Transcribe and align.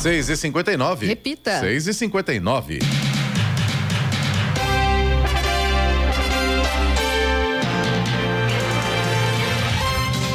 6 0.00 0.30
e 0.30 0.36
59 0.36 1.06
Repita. 1.06 1.60
6 1.60 1.88
e 1.88 1.92
59 1.92 2.78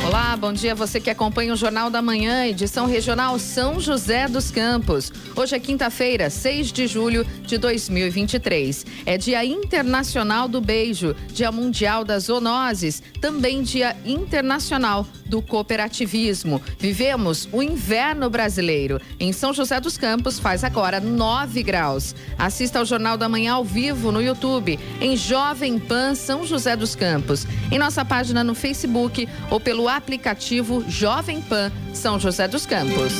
Olá, 0.05 0.38
bom 0.38 0.54
dia 0.54 0.75
você 0.75 0.99
que 0.99 1.09
acompanha 1.09 1.51
o 1.51 1.55
Jornal 1.55 1.89
da 1.89 1.99
Manhã, 1.99 2.46
edição 2.46 2.85
regional 2.85 3.39
São 3.39 3.79
José 3.79 4.28
dos 4.28 4.51
Campos. 4.51 5.12
Hoje 5.35 5.55
é 5.55 5.59
quinta-feira, 5.59 6.29
6 6.29 6.71
de 6.71 6.85
julho 6.85 7.25
de 7.41 7.57
2023. 7.57 8.85
É 9.03 9.17
Dia 9.17 9.43
Internacional 9.43 10.47
do 10.47 10.61
Beijo, 10.61 11.15
Dia 11.33 11.51
Mundial 11.51 12.05
das 12.05 12.25
Zoonoses, 12.25 13.01
também 13.19 13.63
Dia 13.63 13.97
Internacional 14.05 15.07
do 15.26 15.42
Cooperativismo. 15.42 16.62
Vivemos 16.80 17.49
o 17.52 17.62
inverno 17.62 18.30
brasileiro. 18.30 18.99
Em 19.20 19.34
São 19.34 19.53
José 19.53 19.79
dos 19.79 19.98
Campos 19.98 20.39
faz 20.39 20.63
agora 20.63 20.99
9 20.99 21.63
graus. 21.63 22.15
Assista 22.38 22.79
ao 22.79 22.85
Jornal 22.85 23.17
da 23.17 23.27
Manhã 23.27 23.53
ao 23.53 23.63
vivo 23.63 24.11
no 24.11 24.21
YouTube, 24.21 24.79
em 25.01 25.15
Jovem 25.17 25.79
Pan 25.79 26.15
São 26.15 26.45
José 26.45 26.75
dos 26.75 26.95
Campos, 26.95 27.48
em 27.71 27.77
nossa 27.77 28.05
página 28.05 28.43
no 28.43 28.55
Facebook 28.55 29.27
ou 29.49 29.59
pelo 29.59 29.88
aplicativo 29.88 30.84
Jovem 30.88 31.41
Pan 31.41 31.71
São 31.93 32.20
José 32.20 32.48
dos 32.48 32.65
Campos. 32.65 33.13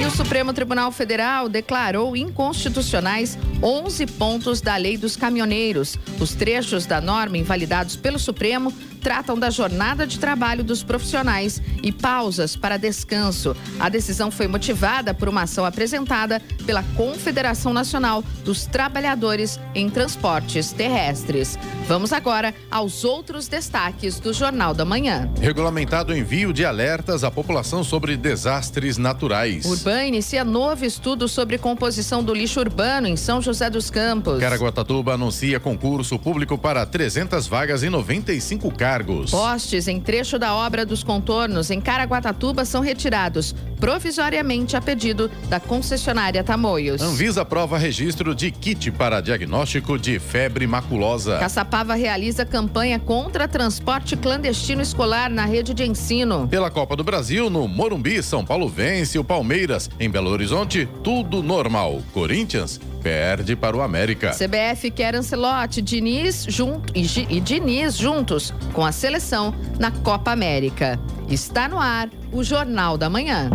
E 0.00 0.06
o 0.06 0.10
Supremo 0.10 0.54
Tribunal 0.54 0.90
Federal 0.90 1.46
declarou 1.46 2.16
inconstitucionais 2.16 3.36
11 3.62 4.06
pontos 4.06 4.62
da 4.62 4.74
Lei 4.76 4.96
dos 4.96 5.14
Caminhoneiros. 5.14 5.98
Os 6.18 6.34
trechos 6.34 6.86
da 6.86 7.02
norma 7.02 7.36
invalidados 7.36 7.96
pelo 7.96 8.18
Supremo 8.18 8.72
tratam 9.00 9.38
da 9.38 9.50
jornada 9.50 10.06
de 10.06 10.18
trabalho 10.18 10.62
dos 10.62 10.82
profissionais 10.82 11.60
e 11.82 11.90
pausas 11.90 12.54
para 12.54 12.76
descanso. 12.76 13.56
A 13.78 13.88
decisão 13.88 14.30
foi 14.30 14.46
motivada 14.46 15.14
por 15.14 15.28
uma 15.28 15.42
ação 15.42 15.64
apresentada 15.64 16.40
pela 16.66 16.82
Confederação 16.94 17.72
Nacional 17.72 18.22
dos 18.44 18.66
Trabalhadores 18.66 19.58
em 19.74 19.88
Transportes 19.88 20.72
Terrestres. 20.72 21.58
Vamos 21.88 22.12
agora 22.12 22.54
aos 22.70 23.04
outros 23.04 23.48
destaques 23.48 24.20
do 24.20 24.32
Jornal 24.32 24.74
da 24.74 24.84
Manhã. 24.84 25.28
Regulamentado 25.40 26.12
o 26.12 26.16
envio 26.16 26.52
de 26.52 26.64
alertas 26.64 27.24
à 27.24 27.30
população 27.30 27.82
sobre 27.82 28.16
desastres 28.16 28.98
naturais. 28.98 29.64
Urban 29.64 30.06
inicia 30.06 30.44
novo 30.44 30.84
estudo 30.84 31.26
sobre 31.26 31.58
composição 31.58 32.22
do 32.22 32.34
lixo 32.34 32.60
urbano 32.60 33.08
em 33.08 33.16
São 33.16 33.40
José 33.40 33.70
dos 33.70 33.90
Campos. 33.90 34.38
Caraguatatuba 34.38 35.14
anuncia 35.14 35.58
concurso 35.58 36.18
público 36.18 36.58
para 36.58 36.84
300 36.84 37.46
vagas 37.46 37.82
e 37.82 37.88
95 37.88 38.70
cargos. 38.72 38.89
Postes 39.30 39.86
em 39.86 40.00
trecho 40.00 40.36
da 40.36 40.52
obra 40.52 40.84
dos 40.84 41.04
contornos 41.04 41.70
em 41.70 41.80
Caraguatatuba 41.80 42.64
são 42.64 42.80
retirados 42.80 43.54
provisoriamente 43.78 44.76
a 44.76 44.80
pedido 44.80 45.30
da 45.48 45.60
concessionária 45.60 46.42
Tamoios. 46.42 47.00
Anvisa 47.00 47.42
aprova 47.42 47.78
registro 47.78 48.34
de 48.34 48.50
kit 48.50 48.90
para 48.90 49.20
diagnóstico 49.20 49.96
de 49.96 50.18
febre 50.18 50.66
maculosa. 50.66 51.38
Caçapava 51.38 51.94
realiza 51.94 52.44
campanha 52.44 52.98
contra 52.98 53.46
transporte 53.46 54.16
clandestino 54.16 54.82
escolar 54.82 55.30
na 55.30 55.46
rede 55.46 55.72
de 55.72 55.84
ensino. 55.84 56.48
Pela 56.48 56.70
Copa 56.70 56.96
do 56.96 57.04
Brasil, 57.04 57.48
no 57.48 57.68
Morumbi, 57.68 58.22
São 58.22 58.44
Paulo 58.44 58.68
vence 58.68 59.18
o 59.18 59.24
Palmeiras. 59.24 59.88
Em 60.00 60.10
Belo 60.10 60.30
Horizonte, 60.30 60.88
tudo 61.02 61.42
normal. 61.42 62.02
Corinthians 62.12 62.80
perde 63.02 63.56
para 63.56 63.76
o 63.76 63.80
América. 63.80 64.30
CBF 64.30 64.90
quer 64.90 65.14
Ancelotti, 65.14 65.82
Diniz 65.82 66.44
junto, 66.48 66.92
e, 66.96 67.04
e 67.28 67.40
Diniz 67.40 67.96
juntos 67.96 68.52
com 68.72 68.84
a 68.84 68.92
seleção 68.92 69.54
na 69.78 69.90
Copa 69.90 70.30
América. 70.30 70.98
Está 71.28 71.68
no 71.68 71.78
ar 71.78 72.08
o 72.32 72.42
Jornal 72.44 72.96
da 72.96 73.08
Manhã. 73.08 73.50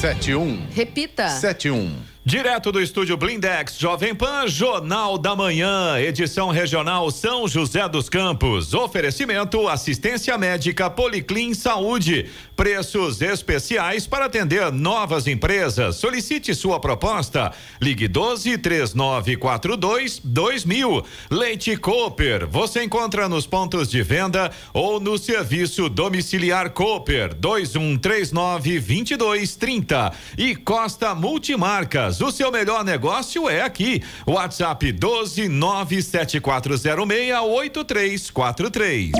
71. 0.00 0.66
Repita. 0.70 1.28
71. 1.28 2.09
Direto 2.30 2.70
do 2.70 2.80
estúdio 2.80 3.16
Blindex, 3.16 3.76
Jovem 3.76 4.14
Pan, 4.14 4.46
Jornal 4.46 5.18
da 5.18 5.34
Manhã, 5.34 5.98
edição 5.98 6.50
regional 6.50 7.10
São 7.10 7.48
José 7.48 7.88
dos 7.88 8.08
Campos. 8.08 8.72
Oferecimento 8.72 9.66
assistência 9.66 10.38
médica 10.38 10.88
Policlin 10.88 11.54
Saúde. 11.54 12.30
Preços 12.54 13.20
especiais 13.20 14.06
para 14.06 14.26
atender 14.26 14.70
novas 14.70 15.26
empresas. 15.26 15.96
Solicite 15.96 16.54
sua 16.54 16.78
proposta. 16.78 17.52
Ligue 17.82 18.06
12 18.06 18.58
3942 18.58 20.20
2000. 20.22 21.04
Leite 21.32 21.76
Cooper. 21.78 22.46
Você 22.46 22.84
encontra 22.84 23.28
nos 23.28 23.44
pontos 23.44 23.90
de 23.90 24.04
venda 24.04 24.52
ou 24.72 25.00
no 25.00 25.18
serviço 25.18 25.88
domiciliar 25.88 26.70
Cooper 26.70 27.34
2139 27.34 28.78
2230. 28.78 30.12
E 30.38 30.54
Costa 30.54 31.12
Multimarcas. 31.12 32.19
O 32.22 32.30
seu 32.30 32.50
melhor 32.52 32.84
negócio 32.84 33.48
é 33.48 33.62
aqui. 33.62 34.02
WhatsApp 34.26 34.92
12 34.92 35.48
97406 35.48 37.34
8343. 37.40 39.10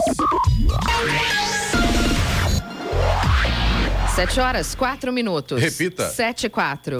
Sete 4.14 4.40
horas, 4.40 4.74
quatro 4.74 5.12
minutos. 5.12 5.60
Repita. 5.62 6.10
Sete 6.10 6.46
e 6.46 6.50
quatro. 6.50 6.98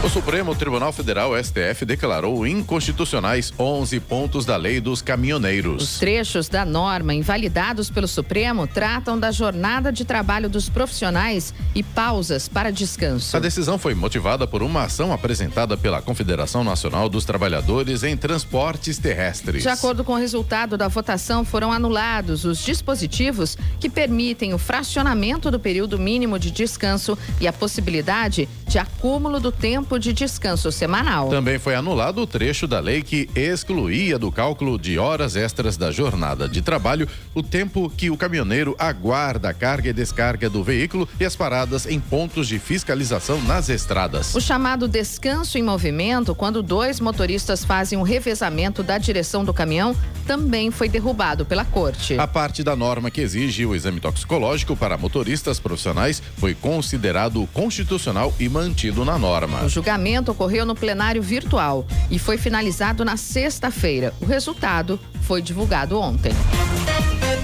O 0.00 0.08
Supremo 0.08 0.54
Tribunal 0.54 0.92
Federal, 0.92 1.32
STF, 1.42 1.84
declarou 1.84 2.46
inconstitucionais 2.46 3.52
11 3.58 3.98
pontos 3.98 4.44
da 4.44 4.56
lei 4.56 4.80
dos 4.80 5.02
caminhoneiros. 5.02 5.82
Os 5.82 5.98
trechos 5.98 6.48
da 6.48 6.64
norma 6.64 7.12
invalidados 7.12 7.90
pelo 7.90 8.06
Supremo 8.06 8.64
tratam 8.68 9.18
da 9.18 9.32
jornada 9.32 9.90
de 9.90 10.04
trabalho 10.04 10.48
dos 10.48 10.68
profissionais 10.68 11.52
e 11.74 11.82
pausas 11.82 12.46
para 12.48 12.70
descanso. 12.70 13.36
A 13.36 13.40
decisão 13.40 13.76
foi 13.76 13.92
motivada 13.92 14.46
por 14.46 14.62
uma 14.62 14.84
ação 14.84 15.12
apresentada 15.12 15.76
pela 15.76 16.00
Confederação 16.00 16.62
Nacional 16.62 17.08
dos 17.08 17.24
Trabalhadores 17.24 18.04
em 18.04 18.16
Transportes 18.16 18.98
Terrestres. 18.98 19.64
De 19.64 19.68
acordo 19.68 20.04
com 20.04 20.12
o 20.12 20.18
resultado 20.18 20.78
da 20.78 20.86
votação, 20.86 21.44
foram 21.44 21.72
anulados 21.72 22.44
os 22.44 22.64
dispositivos 22.64 23.58
que 23.80 23.90
permitem 23.90 24.54
o 24.54 24.58
fracionamento 24.58 25.50
do 25.50 25.58
período 25.58 25.98
mínimo 25.98 26.38
de 26.38 26.52
descanso 26.52 27.18
e 27.40 27.48
a 27.48 27.52
possibilidade 27.52 28.48
de 28.68 28.78
acúmulo 28.78 29.40
do 29.40 29.50
tempo 29.50 29.98
de 29.98 30.12
descanso 30.12 30.70
semanal. 30.70 31.30
Também 31.30 31.58
foi 31.58 31.74
anulado 31.74 32.20
o 32.20 32.26
trecho 32.26 32.66
da 32.66 32.78
lei 32.78 33.02
que 33.02 33.28
excluía 33.34 34.18
do 34.18 34.30
cálculo 34.30 34.78
de 34.78 34.98
horas 34.98 35.36
extras 35.36 35.78
da 35.78 35.90
jornada 35.90 36.46
de 36.46 36.60
trabalho 36.60 37.08
o 37.34 37.42
tempo 37.42 37.90
que 37.96 38.10
o 38.10 38.16
caminhoneiro 38.16 38.76
aguarda 38.78 39.48
a 39.48 39.54
carga 39.54 39.88
e 39.88 39.92
descarga 39.92 40.50
do 40.50 40.62
veículo 40.62 41.08
e 41.18 41.24
as 41.24 41.34
paradas 41.34 41.86
em 41.86 41.98
pontos 41.98 42.46
de 42.46 42.58
fiscalização 42.58 43.40
nas 43.42 43.70
estradas. 43.70 44.34
O 44.34 44.40
chamado 44.40 44.86
descanso 44.86 45.56
em 45.56 45.62
movimento, 45.62 46.34
quando 46.34 46.62
dois 46.62 47.00
motoristas 47.00 47.64
fazem 47.64 47.98
um 47.98 48.02
revezamento 48.02 48.82
da 48.82 48.98
direção 48.98 49.44
do 49.44 49.54
caminhão, 49.54 49.96
também 50.26 50.70
foi 50.70 50.90
derrubado 50.90 51.46
pela 51.46 51.64
corte. 51.64 52.18
A 52.18 52.26
parte 52.26 52.62
da 52.62 52.76
norma 52.76 53.10
que 53.10 53.22
exige 53.22 53.64
o 53.64 53.74
exame 53.74 53.98
toxicológico 53.98 54.76
para 54.76 54.98
motoristas 54.98 55.58
profissionais 55.58 56.22
foi 56.36 56.54
considerado 56.54 57.48
constitucional 57.54 58.34
e 58.38 58.46
mantido 58.58 59.04
na 59.04 59.16
norma. 59.16 59.62
O 59.64 59.68
julgamento 59.68 60.32
ocorreu 60.32 60.66
no 60.66 60.74
plenário 60.74 61.22
virtual 61.22 61.86
e 62.10 62.18
foi 62.18 62.36
finalizado 62.36 63.04
na 63.04 63.16
sexta-feira. 63.16 64.12
O 64.20 64.26
resultado 64.26 64.98
foi 65.22 65.40
divulgado 65.40 65.96
ontem. 65.98 66.32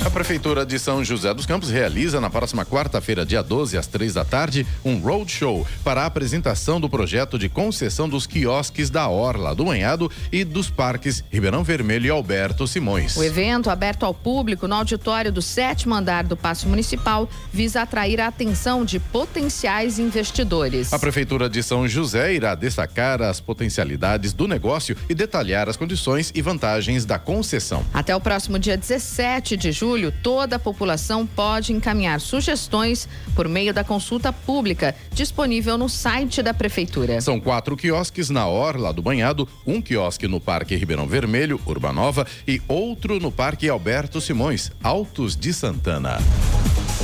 A 0.04 0.10
Prefeitura 0.10 0.66
de 0.66 0.78
São 0.78 1.03
José 1.03 1.32
dos 1.32 1.47
Campos 1.47 1.70
realiza 1.70 2.20
na 2.20 2.28
próxima 2.28 2.62
quarta-feira, 2.62 3.25
dia 3.25 3.42
12, 3.42 3.78
às 3.78 3.87
três 3.87 4.12
da 4.12 4.22
tarde, 4.22 4.66
um 4.84 4.98
roadshow 4.98 5.66
para 5.82 6.03
a 6.03 6.06
apresentação 6.06 6.78
do 6.78 6.91
projeto 6.91 7.38
de 7.38 7.48
concessão 7.48 8.06
dos 8.06 8.26
quiosques 8.26 8.91
da 8.91 9.09
Orla, 9.09 9.54
do 9.54 9.65
Manhado 9.65 10.10
e 10.31 10.44
dos 10.44 10.69
parques 10.69 11.25
Ribeirão 11.31 11.65
Vermelho 11.65 12.06
e 12.06 12.10
Alberto 12.10 12.66
Simões. 12.66 13.16
O 13.16 13.25
evento, 13.25 13.70
aberto 13.70 14.04
ao 14.04 14.12
público 14.12 14.69
no 14.69 14.75
auditório 14.75 15.32
do 15.32 15.41
sétimo 15.41 15.94
andar 15.94 16.25
do 16.25 16.36
Paço 16.36 16.69
Municipal, 16.69 17.26
visa 17.50 17.80
atrair 17.80 18.21
a 18.21 18.27
atenção 18.27 18.84
de 18.84 19.01
potenciais 19.01 19.98
investidores. 19.98 20.92
A 20.92 20.98
Prefeitura 20.98 21.48
de 21.48 21.62
São 21.62 21.89
José 21.89 22.34
irá 22.34 22.54
destacar 22.54 23.22
as 23.22 23.41
potencialidades 23.41 24.34
do 24.34 24.47
negócio 24.47 24.95
e 25.09 25.15
detalhar 25.15 25.66
as 25.66 25.78
condições 25.78 26.30
e 26.34 26.42
vantagens 26.42 27.06
da 27.06 27.18
concessão. 27.18 27.83
Até 27.95 28.15
o 28.15 28.21
próximo 28.21 28.59
dia 28.59 28.77
17 28.77 29.56
de 29.56 29.72
julho, 29.72 29.93
toda 30.22 30.56
a 30.56 30.58
população 30.58 31.26
pode 31.26 31.72
encaminhar 31.72 32.20
sugestões 32.20 33.08
por 33.34 33.48
meio 33.48 33.72
da 33.72 33.84
consulta 33.84 34.32
pública 34.32 34.94
disponível 35.12 35.78
no 35.78 35.88
site 35.88 36.42
da 36.42 36.52
Prefeitura. 36.52 37.20
São 37.20 37.41
quatro 37.41 37.76
quiosques 37.76 38.30
na 38.30 38.46
Orla 38.46 38.92
do 38.92 39.02
Banhado, 39.02 39.48
um 39.66 39.80
quiosque 39.80 40.26
no 40.26 40.41
Parque 40.41 40.76
Ribeirão 40.76 41.06
Vermelho, 41.06 41.60
Urbanova, 41.66 42.26
e 42.46 42.60
outro 42.66 43.20
no 43.20 43.30
Parque 43.30 43.68
Alberto 43.68 44.20
Simões, 44.20 44.72
Altos 44.82 45.36
de 45.36 45.52
Santana. 45.52 46.18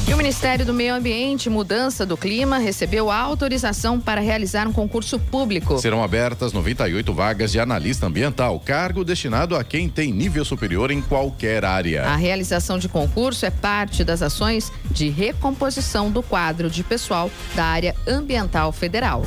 E 0.08 0.14
o 0.14 0.16
Ministério 0.16 0.66
do 0.66 0.74
Meio 0.74 0.94
Ambiente 0.94 1.46
e 1.46 1.50
Mudança 1.50 2.04
do 2.04 2.16
Clima 2.16 2.58
recebeu 2.58 3.10
autorização 3.10 4.00
para 4.00 4.20
realizar 4.20 4.66
um 4.66 4.72
concurso 4.72 5.18
público. 5.18 5.78
Serão 5.78 6.02
abertas 6.02 6.52
98 6.52 7.12
vagas 7.12 7.52
de 7.52 7.60
analista 7.60 8.06
ambiental, 8.06 8.58
cargo 8.58 9.04
destinado 9.04 9.56
a 9.56 9.62
quem 9.62 9.88
tem 9.88 10.12
nível 10.12 10.44
superior 10.44 10.90
em 10.90 11.00
qualquer 11.00 11.64
área. 11.64 12.04
A 12.04 12.16
realização 12.16 12.78
de 12.78 12.88
concurso 12.88 13.46
é 13.46 13.50
parte 13.50 14.02
das 14.02 14.22
ações 14.22 14.72
de 14.90 15.08
recomposição 15.08 16.10
do 16.10 16.22
quadro 16.22 16.68
de 16.68 16.82
pessoal 16.82 17.30
da 17.54 17.64
área 17.64 17.94
ambiental 18.06 18.72
federal. 18.72 19.22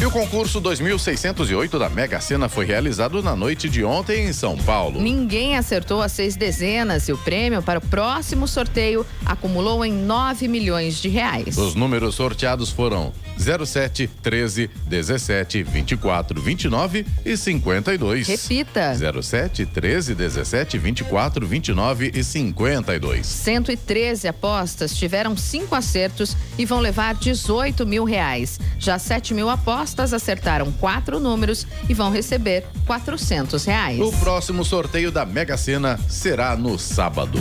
E 0.00 0.06
o 0.06 0.10
concurso 0.10 0.60
2608 0.60 1.78
da 1.78 1.90
Mega 1.90 2.18
Sena 2.22 2.48
foi 2.48 2.64
realizado 2.64 3.22
na 3.22 3.36
noite 3.36 3.68
de 3.68 3.84
ontem 3.84 4.24
em 4.24 4.32
São 4.32 4.56
Paulo. 4.56 4.98
Ninguém 4.98 5.58
acertou 5.58 6.00
as 6.00 6.12
seis 6.12 6.36
dezenas 6.36 7.06
e 7.06 7.12
o 7.12 7.18
prêmio 7.18 7.62
para 7.62 7.80
o 7.80 7.82
próximo 7.82 8.48
sorteio 8.48 9.04
acumulou 9.26 9.84
em 9.84 9.92
9 9.92 10.48
milhões 10.48 11.02
de 11.02 11.10
reais. 11.10 11.58
Os 11.58 11.74
números 11.74 12.14
sorteados 12.14 12.70
foram 12.70 13.12
07, 13.40 14.06
13, 14.22 14.70
17, 14.86 15.62
24, 15.62 16.40
29 16.40 17.06
e 17.24 17.36
52. 17.36 18.28
Repita. 18.28 18.94
07, 19.22 19.66
13, 19.66 20.14
17, 20.14 20.78
24, 20.78 21.46
29 21.46 22.12
e 22.14 22.22
52. 22.22 23.26
113 23.26 24.28
apostas 24.28 24.94
tiveram 24.94 25.36
cinco 25.36 25.74
acertos 25.74 26.36
e 26.58 26.64
vão 26.64 26.80
levar 26.80 27.14
18 27.14 27.86
mil 27.86 28.04
reais. 28.04 28.60
Já 28.78 28.98
7 28.98 29.32
mil 29.32 29.48
apostas 29.48 30.12
acertaram 30.12 30.70
quatro 30.72 31.18
números 31.18 31.66
e 31.88 31.94
vão 31.94 32.10
receber 32.10 32.66
400 32.86 33.64
reais. 33.64 34.00
O 34.00 34.12
próximo 34.12 34.64
sorteio 34.64 35.10
da 35.10 35.24
Mega 35.24 35.56
Sena 35.56 35.98
será 36.08 36.56
no 36.56 36.78
sábado. 36.78 37.38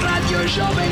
Rádio 0.00 0.48
Jovem 0.48 0.88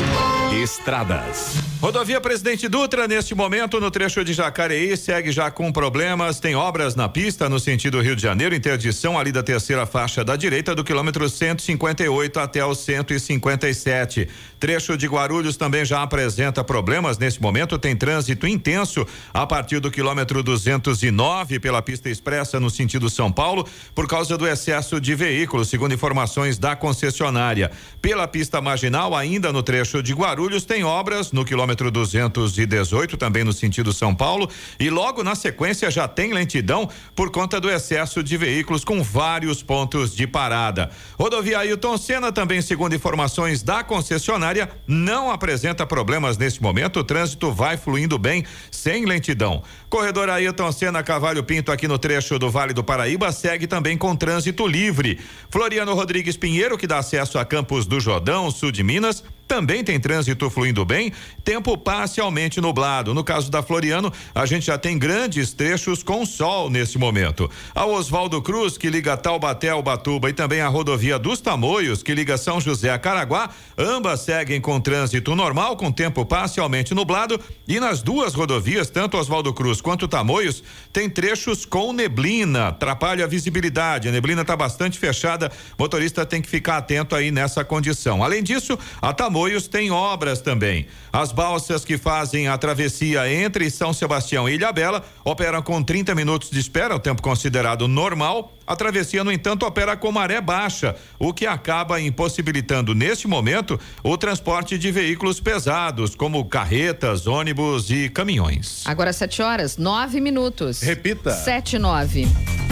Estradas. 0.51 1.55
Rodovia 1.79 2.19
Presidente 2.19 2.67
Dutra, 2.67 3.07
neste 3.07 3.35
momento, 3.35 3.79
no 3.79 3.91
trecho 3.91 4.23
de 4.23 4.33
Jacareí, 4.33 4.97
segue 4.97 5.31
já 5.31 5.51
com 5.51 5.71
problemas. 5.71 6.39
Tem 6.39 6.55
obras 6.55 6.95
na 6.95 7.07
pista 7.07 7.47
no 7.47 7.59
sentido 7.59 8.01
Rio 8.01 8.15
de 8.15 8.21
Janeiro, 8.23 8.55
interdição 8.55 9.19
ali 9.19 9.31
da 9.31 9.43
terceira 9.43 9.85
faixa 9.85 10.23
da 10.23 10.35
direita, 10.35 10.73
do 10.73 10.83
quilômetro 10.83 11.29
158 11.29 12.39
até 12.39 12.65
o 12.65 12.73
157. 12.73 14.27
Trecho 14.59 14.97
de 14.97 15.05
Guarulhos 15.05 15.55
também 15.55 15.85
já 15.85 16.01
apresenta 16.01 16.63
problemas. 16.63 17.19
Neste 17.19 17.39
momento, 17.39 17.77
tem 17.77 17.95
trânsito 17.95 18.47
intenso 18.47 19.05
a 19.31 19.45
partir 19.45 19.79
do 19.79 19.91
quilômetro 19.91 20.41
209 20.41 21.59
pela 21.59 21.81
pista 21.81 22.09
expressa 22.09 22.59
no 22.59 22.71
sentido 22.71 23.07
São 23.07 23.31
Paulo, 23.31 23.67
por 23.93 24.07
causa 24.07 24.35
do 24.35 24.47
excesso 24.47 24.99
de 24.99 25.13
veículos, 25.13 25.69
segundo 25.69 25.93
informações 25.93 26.57
da 26.57 26.75
concessionária. 26.75 27.69
Pela 28.01 28.27
pista 28.27 28.59
marginal, 28.59 29.15
ainda 29.15 29.53
no 29.53 29.61
trecho 29.61 30.01
de 30.01 30.13
Guarulhos, 30.13 30.36
tem 30.65 30.83
obras 30.83 31.31
no 31.31 31.43
quilômetro 31.43 31.57
quilômetro 31.57 31.91
218, 31.91 33.17
também 33.17 33.43
no 33.43 33.51
sentido 33.51 33.91
São 33.91 34.13
Paulo, 34.13 34.49
e 34.79 34.89
logo 34.89 35.23
na 35.23 35.35
sequência 35.35 35.89
já 35.89 36.07
tem 36.07 36.33
lentidão 36.33 36.89
por 37.15 37.31
conta 37.31 37.59
do 37.59 37.69
excesso 37.69 38.23
de 38.23 38.37
veículos 38.37 38.85
com 38.85 39.01
vários 39.03 39.63
pontos 39.63 40.15
de 40.15 40.27
parada. 40.27 40.89
Rodovia 41.17 41.59
Ailton 41.59 41.97
Senna, 41.97 42.31
também 42.31 42.61
segundo 42.61 42.95
informações 42.95 43.63
da 43.63 43.83
concessionária, 43.83 44.69
não 44.85 45.31
apresenta 45.31 45.85
problemas 45.85 46.37
neste 46.37 46.61
momento, 46.61 46.99
o 46.99 47.03
trânsito 47.03 47.51
vai 47.51 47.75
fluindo 47.75 48.17
bem, 48.17 48.45
sem 48.71 49.05
lentidão. 49.05 49.63
Corredor 49.89 50.29
Ailton 50.29 50.71
Senna 50.71 51.03
Cavalho 51.03 51.43
Pinto, 51.43 51.71
aqui 51.71 51.87
no 51.87 51.97
trecho 51.97 52.37
do 52.37 52.49
Vale 52.49 52.73
do 52.73 52.83
Paraíba, 52.83 53.31
segue 53.31 53.67
também 53.67 53.97
com 53.97 54.15
trânsito 54.15 54.67
livre. 54.67 55.19
Floriano 55.49 55.93
Rodrigues 55.93 56.37
Pinheiro, 56.37 56.77
que 56.77 56.87
dá 56.87 56.99
acesso 56.99 57.39
a 57.39 57.45
Campos 57.45 57.85
do 57.85 57.99
Jordão, 57.99 58.51
sul 58.51 58.71
de 58.71 58.83
Minas, 58.83 59.23
também 59.47 59.83
tem 59.83 59.99
trânsito 59.99 60.49
fluindo 60.49 60.83
bem, 60.83 61.13
tempo 61.43 61.77
parcialmente 61.77 62.59
nublado. 62.59 63.13
No 63.13 63.23
caso 63.23 63.49
da 63.49 63.63
Floriano, 63.63 64.11
a 64.35 64.45
gente 64.45 64.65
já 64.65 64.77
tem 64.77 64.99
grandes 64.99 65.53
trechos 65.53 66.03
com 66.03 66.25
sol 66.25 66.69
nesse 66.69 66.97
momento. 66.97 67.49
A 67.73 67.85
Oswaldo 67.85 68.41
Cruz, 68.41 68.77
que 68.77 68.89
liga 68.89 69.15
Taubaté 69.15 69.69
ao 69.69 69.81
Batuba, 69.81 70.29
e 70.29 70.33
também 70.33 70.59
a 70.59 70.67
rodovia 70.67 71.17
dos 71.17 71.39
Tamoios, 71.39 72.03
que 72.03 72.13
liga 72.13 72.37
São 72.37 72.59
José 72.59 72.89
a 72.89 72.99
Caraguá, 72.99 73.49
ambas 73.77 74.21
seguem 74.21 74.59
com 74.59 74.81
trânsito 74.81 75.33
normal, 75.33 75.77
com 75.77 75.91
tempo 75.91 76.25
parcialmente 76.25 76.93
nublado. 76.93 77.39
E 77.65 77.79
nas 77.79 78.01
duas 78.01 78.33
rodovias, 78.33 78.89
tanto 78.89 79.17
Oswaldo 79.17 79.53
Cruz 79.53 79.79
quanto 79.79 80.07
Tamoios, 80.07 80.61
tem 80.91 81.09
trechos 81.09 81.65
com 81.65 81.93
neblina, 81.93 82.67
atrapalha 82.67 83.23
a 83.23 83.27
visibilidade. 83.27 84.09
A 84.09 84.11
neblina 84.11 84.41
está 84.41 84.57
bastante 84.57 84.99
fechada, 84.99 85.49
motorista 85.79 86.25
tem 86.25 86.41
que 86.41 86.49
ficar 86.49 86.77
atento 86.77 87.15
aí 87.15 87.31
nessa 87.31 87.63
condição. 87.63 88.21
Além 88.21 88.43
disso, 88.43 88.77
a 89.01 89.13
Tamoios 89.13 89.36
Tamoios 89.37 89.67
tem 89.67 89.91
obras 89.91 90.41
também. 90.41 90.87
As 91.13 91.31
balsas 91.31 91.85
que 91.85 91.95
fazem 91.95 92.47
a 92.47 92.57
travessia 92.57 93.31
entre 93.31 93.69
São 93.69 93.93
Sebastião 93.93 94.49
e 94.49 94.55
Ilhabela 94.55 95.05
operam 95.23 95.61
com 95.61 95.83
30 95.83 96.15
minutos 96.15 96.49
de 96.49 96.59
espera, 96.59 96.95
o 96.95 96.99
tempo 96.99 97.21
considerado 97.21 97.87
normal. 97.87 98.51
A 98.65 98.75
travessia, 98.75 99.23
no 99.23 99.31
entanto, 99.31 99.63
opera 99.63 99.95
com 99.95 100.11
maré 100.11 100.41
baixa, 100.41 100.95
o 101.19 101.31
que 101.31 101.45
acaba 101.45 102.01
impossibilitando, 102.01 102.95
neste 102.95 103.27
momento, 103.27 103.79
o 104.03 104.17
transporte 104.17 104.75
de 104.75 104.91
veículos 104.91 105.39
pesados, 105.39 106.15
como 106.15 106.43
carretas, 106.45 107.27
ônibus 107.27 107.91
e 107.91 108.09
caminhões. 108.09 108.81
Agora, 108.87 109.13
7 109.13 109.43
horas, 109.43 109.77
9 109.77 110.19
minutos. 110.19 110.81
Repita. 110.81 111.29
7 111.29 111.75
e 111.75 111.79
9. 111.79 112.66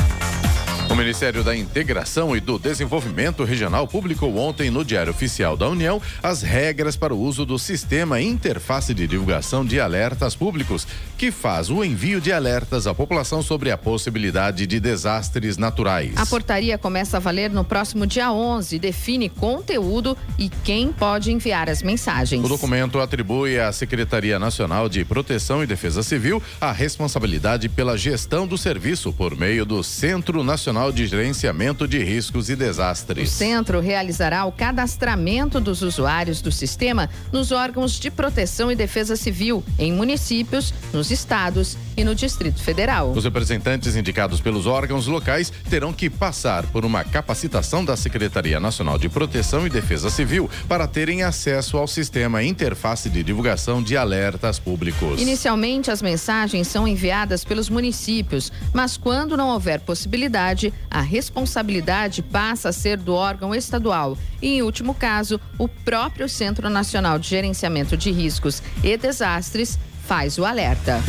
O 0.90 0.96
Ministério 0.96 1.44
da 1.44 1.56
Integração 1.56 2.36
e 2.38 2.40
do 2.40 2.60
Desenvolvimento 2.60 3.44
Regional 3.44 3.88
publicou 3.88 4.38
ontem 4.38 4.70
no 4.70 4.86
Diário 4.86 5.12
Oficial 5.12 5.58
da 5.58 5.68
União 5.68 6.02
as 6.22 6.42
regras 6.42 6.96
para 6.96 7.14
o 7.14 7.20
uso 7.20 7.44
do 7.46 7.58
sistema 7.58 8.22
Interface 8.22 8.94
de 8.94 9.08
Divulgação 9.08 9.66
de 9.66 9.80
Alertas 9.80 10.36
Públicos, 10.36 10.88
que 11.18 11.32
faz 11.32 11.70
o 11.70 11.84
envio 11.84 12.22
de 12.22 12.32
alertas 12.32 12.86
à 12.86 12.94
população 12.94 13.42
sobre 13.42 13.72
a 13.72 13.78
possibilidade 13.78 14.68
de 14.68 14.80
desastres 14.80 15.58
naturais. 15.58 16.14
A 16.18 16.26
portaria 16.26 16.78
começa 16.78 17.18
a 17.18 17.20
valer 17.20 17.50
no 17.50 17.64
próximo 17.64 18.06
dia 18.06 18.32
11 18.32 18.76
e 18.76 18.80
define 18.80 19.28
conteúdo 19.28 20.16
e 20.38 20.50
quem 20.64 20.92
pode 20.92 21.32
enviar 21.32 21.68
as 21.68 21.82
mensagens. 21.82 22.44
O 22.46 22.48
documento 22.48 23.00
atribui 23.00 23.60
à 23.60 23.72
Secretaria 23.72 24.38
Nacional 24.38 24.88
de 24.88 25.04
Proteção 25.04 25.64
e 25.64 25.68
Defesa 25.68 26.04
Civil 26.04 26.42
a 26.62 26.72
responsabilidade 26.72 27.68
pela 27.70 27.98
gestão 27.98 28.46
do 28.46 28.58
serviço 28.58 29.12
por 29.12 29.36
meio 29.36 29.66
do 29.66 29.84
Centro 29.84 30.44
Nacional 30.44 30.75
Nacional 30.76 30.92
de 30.92 31.08
Gerenciamento 31.08 31.88
de 31.88 32.04
Riscos 32.04 32.50
e 32.50 32.56
Desastres. 32.56 33.30
O 33.30 33.32
centro 33.32 33.80
realizará 33.80 34.44
o 34.44 34.52
cadastramento 34.52 35.58
dos 35.62 35.82
usuários 35.82 36.42
do 36.42 36.52
sistema 36.52 37.10
nos 37.32 37.54
órgãos 37.54 37.98
de 37.98 38.12
proteção 38.12 38.70
e 38.70 38.76
defesa 38.76 39.16
civil, 39.16 39.64
em 39.80 39.94
municípios, 39.94 40.74
nos 40.92 41.12
estados 41.12 41.78
e 41.96 42.04
no 42.04 42.14
Distrito 42.14 42.62
Federal. 42.62 43.14
Os 43.14 43.24
representantes 43.24 43.96
indicados 43.96 44.42
pelos 44.42 44.66
órgãos 44.66 45.08
locais 45.08 45.50
terão 45.70 45.94
que 45.94 46.10
passar 46.10 46.66
por 46.68 46.84
uma 46.84 47.06
capacitação 47.06 47.86
da 47.86 47.96
Secretaria 47.96 48.60
Nacional 48.60 48.98
de 48.98 49.08
Proteção 49.08 49.66
e 49.66 49.70
Defesa 49.70 50.10
Civil 50.10 50.50
para 50.68 50.88
terem 50.88 51.24
acesso 51.24 51.78
ao 51.78 51.88
sistema 51.88 52.44
Interface 52.44 53.10
de 53.10 53.24
Divulgação 53.24 53.82
de 53.82 53.96
Alertas 53.96 54.60
Públicos. 54.60 55.22
Inicialmente, 55.22 55.90
as 55.90 56.02
mensagens 56.02 56.68
são 56.68 56.86
enviadas 56.86 57.46
pelos 57.46 57.70
municípios, 57.70 58.52
mas 58.74 58.98
quando 58.98 59.38
não 59.38 59.50
houver 59.50 59.80
possibilidade, 59.80 60.65
a 60.90 61.02
responsabilidade 61.02 62.22
passa 62.22 62.70
a 62.70 62.74
ser 62.74 62.98
do 62.98 63.14
órgão 63.14 63.54
estadual 63.54 64.18
e, 64.42 64.58
em 64.58 64.62
último 64.62 64.94
caso, 64.94 65.40
o 65.58 65.68
próprio 65.68 66.30
Centro 66.30 66.70
Nacional 66.70 67.20
de 67.20 67.28
Gerenciamento 67.28 67.98
de 67.98 68.12
Riscos 68.12 68.62
e 68.84 68.96
Desastres 68.98 69.78
faz 70.06 70.38
o 70.38 70.46
alerta. 70.46 71.02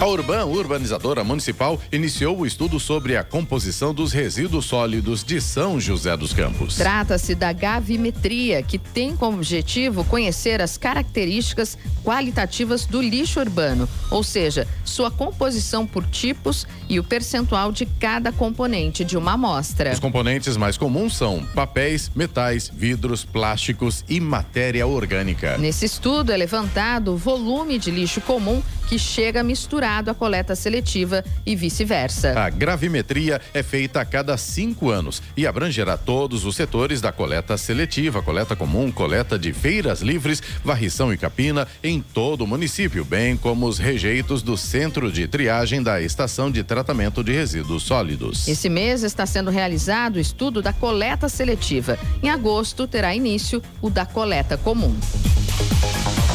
A 0.00 0.06
Urban, 0.06 0.46
urbanizadora 0.46 1.22
municipal, 1.22 1.80
iniciou 1.92 2.40
o 2.40 2.46
estudo 2.46 2.80
sobre 2.80 3.16
a 3.16 3.22
composição 3.22 3.94
dos 3.94 4.12
resíduos 4.12 4.64
sólidos 4.64 5.22
de 5.22 5.40
São 5.40 5.78
José 5.78 6.16
dos 6.16 6.32
Campos. 6.32 6.74
Trata-se 6.74 7.34
da 7.34 7.52
gavimetria, 7.52 8.60
que 8.62 8.76
tem 8.76 9.16
como 9.16 9.36
objetivo 9.36 10.04
conhecer 10.04 10.60
as 10.60 10.76
características 10.76 11.78
qualitativas 12.04 12.84
do 12.86 13.00
lixo 13.00 13.38
urbano, 13.38 13.88
ou 14.10 14.22
seja, 14.22 14.66
sua 14.84 15.10
composição 15.10 15.86
por 15.86 16.04
tipos 16.06 16.66
e 16.88 16.98
o 16.98 17.04
percentual 17.04 17.70
de 17.70 17.86
cada 17.86 18.32
componente 18.32 19.04
de 19.04 19.16
uma 19.16 19.34
amostra. 19.34 19.92
Os 19.92 20.00
componentes 20.00 20.56
mais 20.56 20.76
comuns 20.76 21.16
são 21.16 21.46
papéis, 21.54 22.10
metais, 22.14 22.70
vidros, 22.72 23.24
plásticos 23.24 24.04
e 24.08 24.20
matéria 24.20 24.86
orgânica. 24.86 25.56
Nesse 25.56 25.86
estudo 25.86 26.32
é 26.32 26.36
levantado 26.36 27.12
o 27.12 27.16
volume 27.16 27.78
de 27.78 27.90
lixo 27.90 28.20
comum 28.20 28.60
que 28.86 28.98
chega 28.98 29.40
a 29.40 29.42
misturar 29.42 29.73
misturado 29.74 30.10
à 30.10 30.14
coleta 30.14 30.54
seletiva 30.54 31.24
e 31.44 31.56
vice-versa. 31.56 32.38
A 32.38 32.48
gravimetria 32.48 33.40
é 33.52 33.60
feita 33.62 34.00
a 34.00 34.04
cada 34.04 34.36
cinco 34.36 34.88
anos 34.88 35.20
e 35.36 35.46
abrangerá 35.46 35.96
todos 35.96 36.44
os 36.44 36.54
setores 36.54 37.00
da 37.00 37.10
coleta 37.10 37.56
seletiva, 37.56 38.22
coleta 38.22 38.54
comum, 38.54 38.92
coleta 38.92 39.36
de 39.36 39.52
feiras 39.52 40.00
livres, 40.00 40.40
varrição 40.64 41.12
e 41.12 41.18
capina 41.18 41.66
em 41.82 42.00
todo 42.00 42.42
o 42.42 42.46
município, 42.46 43.04
bem 43.04 43.36
como 43.36 43.66
os 43.66 43.78
rejeitos 43.78 44.42
do 44.42 44.56
centro 44.56 45.10
de 45.10 45.26
triagem 45.26 45.82
da 45.82 46.00
estação 46.00 46.50
de 46.50 46.62
tratamento 46.62 47.24
de 47.24 47.32
resíduos 47.32 47.82
sólidos. 47.82 48.46
Esse 48.46 48.68
mês 48.68 49.02
está 49.02 49.26
sendo 49.26 49.50
realizado 49.50 50.16
o 50.16 50.20
estudo 50.20 50.62
da 50.62 50.72
coleta 50.72 51.28
seletiva. 51.28 51.98
Em 52.22 52.30
agosto 52.30 52.86
terá 52.86 53.12
início 53.12 53.60
o 53.82 53.90
da 53.90 54.06
coleta 54.06 54.56
comum. 54.56 54.94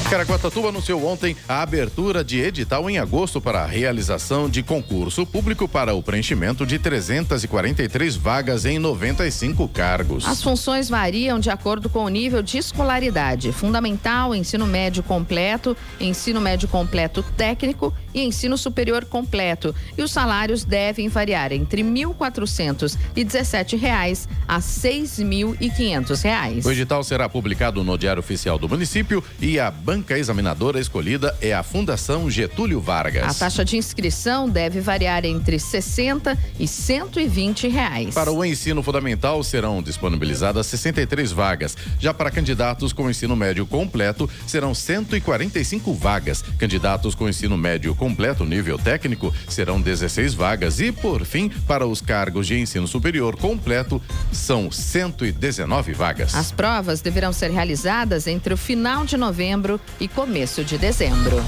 Caraguatatuba 0.10 0.70
anunciou 0.70 1.06
ontem 1.06 1.38
a 1.48 1.62
abertura 1.62 2.24
de 2.24 2.40
edital 2.40 2.90
em 2.90 2.98
agosto 2.98 3.40
para 3.40 3.62
a 3.62 3.68
realização 3.68 4.50
de 4.50 4.64
concurso 4.64 5.24
público 5.24 5.68
para 5.68 5.94
o 5.94 6.02
preenchimento 6.02 6.66
de 6.66 6.80
343 6.80 8.16
vagas 8.16 8.66
em 8.66 8.80
95 8.80 9.68
cargos. 9.68 10.26
As 10.26 10.42
funções 10.42 10.90
variam 10.90 11.40
de 11.40 11.52
acordo 11.52 11.90
com 11.90 12.04
o 12.06 12.10
nível 12.10 12.42
de 12.42 12.58
escolaridade: 12.58 13.52
fundamental, 13.52 14.34
ensino 14.34 14.66
médio 14.66 15.04
completo, 15.04 15.78
ensino 16.00 16.42
médio 16.42 16.68
completo 16.68 17.22
técnico 17.38 17.94
e 18.14 18.22
ensino 18.24 18.58
superior 18.58 19.06
completo. 19.06 19.74
E 19.98 20.02
os 20.02 20.12
salários 20.12 20.64
devem 20.64 21.08
variar 21.08 21.52
entre 21.52 21.84
1.417 21.84 23.78
reais 23.78 24.28
a 24.48 24.60
6.500 24.60 26.24
reais. 26.24 26.66
O 26.66 26.72
edital 26.72 27.04
será 27.04 27.30
publicado 27.30 27.84
no 27.84 27.98
Diário 27.98 28.20
Oficial 28.20 28.58
do 28.58 28.68
Município 28.68 29.24
e 29.40 29.60
a 29.60 29.70
banca 29.70 30.18
examinadora 30.18 30.80
escolhida 30.80 31.36
é 31.42 31.54
a 31.54 31.64
Fundação 31.64 32.30
Getúlio 32.30 32.80
Vargas. 32.80 33.24
A 33.24 33.34
taxa 33.34 33.64
de 33.64 33.78
inscrição 33.78 34.50
deve 34.50 34.80
variar 34.80 35.26
entre 35.26 35.60
60 35.60 36.38
e 36.60 36.68
120 36.68 37.68
reais. 37.68 38.14
Para 38.14 38.32
o 38.32 38.44
ensino 38.44 38.82
fundamental 38.82 39.44
serão 39.44 39.82
disponibilizadas 39.82 40.68
63 40.68 41.32
vagas. 41.32 41.76
Já 42.00 42.14
para 42.14 42.32
candidatos 42.32 42.94
com 42.94 43.10
ensino 43.10 43.36
médio 43.36 43.66
completo 43.66 44.30
serão 44.48 44.74
145 44.74 45.94
vagas. 45.94 46.44
Candidatos 46.58 47.16
com 47.16 47.28
ensino 47.30 47.58
médio 47.58 47.96
completo 48.00 48.46
nível 48.46 48.80
técnico 48.80 49.32
serão 49.48 49.80
16 49.80 50.34
vagas 50.34 50.80
e 50.80 50.92
por 50.92 51.26
fim, 51.26 51.50
para 51.68 51.86
os 51.86 52.00
cargos 52.02 52.48
de 52.48 52.58
ensino 52.58 52.88
superior 52.88 53.36
completo 53.36 54.02
são 54.32 54.72
119 54.72 55.92
vagas. 55.92 56.34
As 56.34 56.52
provas 56.52 57.02
deverão 57.02 57.34
ser 57.34 57.52
realizadas 57.52 58.26
entre 58.26 58.54
o 58.54 58.58
final 58.58 59.06
de 59.06 59.18
novembro 59.18 59.80
e 60.00 60.08
começo 60.08 60.64
de 60.64 60.78
dezembro. 60.78 61.44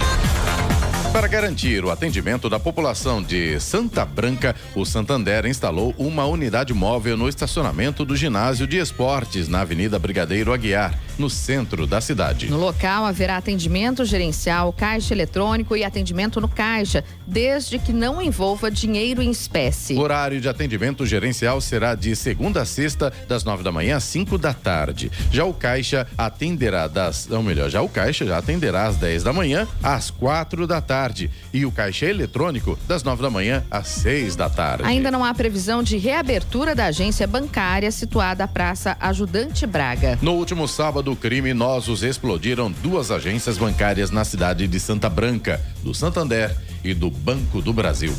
Para 1.14 1.28
garantir 1.28 1.84
o 1.84 1.92
atendimento 1.92 2.50
da 2.50 2.58
população 2.58 3.22
de 3.22 3.60
Santa 3.60 4.06
Branca, 4.06 4.56
o 4.74 4.86
Santander 4.86 5.46
instalou 5.46 5.94
uma 5.98 6.26
unidade 6.26 6.74
móvel 6.74 7.18
no 7.18 7.28
estacionamento 7.28 8.06
do 8.06 8.16
ginásio 8.16 8.66
de 8.66 8.78
esportes 8.78 9.50
na 9.50 9.60
Avenida 9.60 10.00
Brigadeiro 10.00 10.54
Aguiar, 10.54 10.98
no 11.20 11.30
centro 11.30 11.86
da 11.86 12.00
cidade. 12.00 12.50
No 12.50 12.58
local 12.58 13.06
haverá 13.06 13.36
atendimento 13.36 14.06
gerencial, 14.06 14.72
caixa 14.72 15.14
eletrônico 15.14 15.76
e 15.76 15.84
atendimento 15.84 16.40
no 16.40 16.48
caixa, 16.48 17.04
desde 17.28 17.78
que 17.78 17.92
não 17.92 18.22
envolva 18.22 18.72
dinheiro 18.72 19.22
em 19.22 19.30
espécie. 19.30 19.96
O 19.96 20.00
horário 20.00 20.40
de 20.40 20.48
atendimento 20.48 21.06
gerencial 21.06 21.60
será 21.60 21.94
de 21.94 22.16
segunda 22.16 22.62
a 22.62 22.66
sexta, 22.66 23.12
das 23.28 23.44
nove 23.44 23.64
da 23.64 23.72
manhã 23.72 23.98
às 23.98 24.06
cinco 24.06 24.38
da 24.38 24.54
tarde. 24.54 25.12
Já 25.30 25.44
o 25.44 25.54
caixa 25.54 26.08
atenderá 26.18 26.88
das, 26.88 27.30
ou 27.30 27.44
melhor, 27.44 27.70
já 27.70 27.82
o 27.82 27.90
caixa 27.90 28.26
já 28.26 28.38
atenderá 28.38 28.88
às 28.88 28.96
dez 28.96 29.24
da 29.24 29.34
manhã 29.34 29.68
às 29.84 30.10
quatro 30.10 30.66
da 30.66 30.80
tarde 30.80 31.01
tarde 31.02 31.32
e 31.52 31.66
o 31.66 31.72
caixa 31.72 32.06
eletrônico 32.06 32.78
das 32.88 33.02
nove 33.02 33.24
da 33.24 33.30
manhã 33.30 33.64
às 33.72 33.88
seis 33.88 34.36
da 34.36 34.50
tarde. 34.50 34.84
Ainda 34.84 35.10
não 35.10 35.26
há 35.26 35.34
previsão 35.34 35.82
de 35.82 35.98
reabertura 35.98 36.76
da 36.76 36.86
agência 36.86 37.26
bancária 37.26 37.92
situada 37.92 38.44
à 38.44 38.48
Praça 38.48 38.96
Ajudante 39.00 39.66
Braga. 39.66 40.20
No 40.22 40.34
último 40.34 40.68
sábado, 40.68 41.16
criminosos 41.16 42.04
explodiram 42.04 42.72
duas 42.72 43.10
agências 43.10 43.58
bancárias 43.58 44.12
na 44.12 44.24
cidade 44.24 44.68
de 44.68 44.80
Santa 44.80 45.10
Branca, 45.10 45.60
do 45.84 45.94
Santander 45.94 46.56
e 46.84 46.94
do 46.94 47.10
Banco 47.10 47.62
do 47.62 47.74
Brasil. 47.74 48.14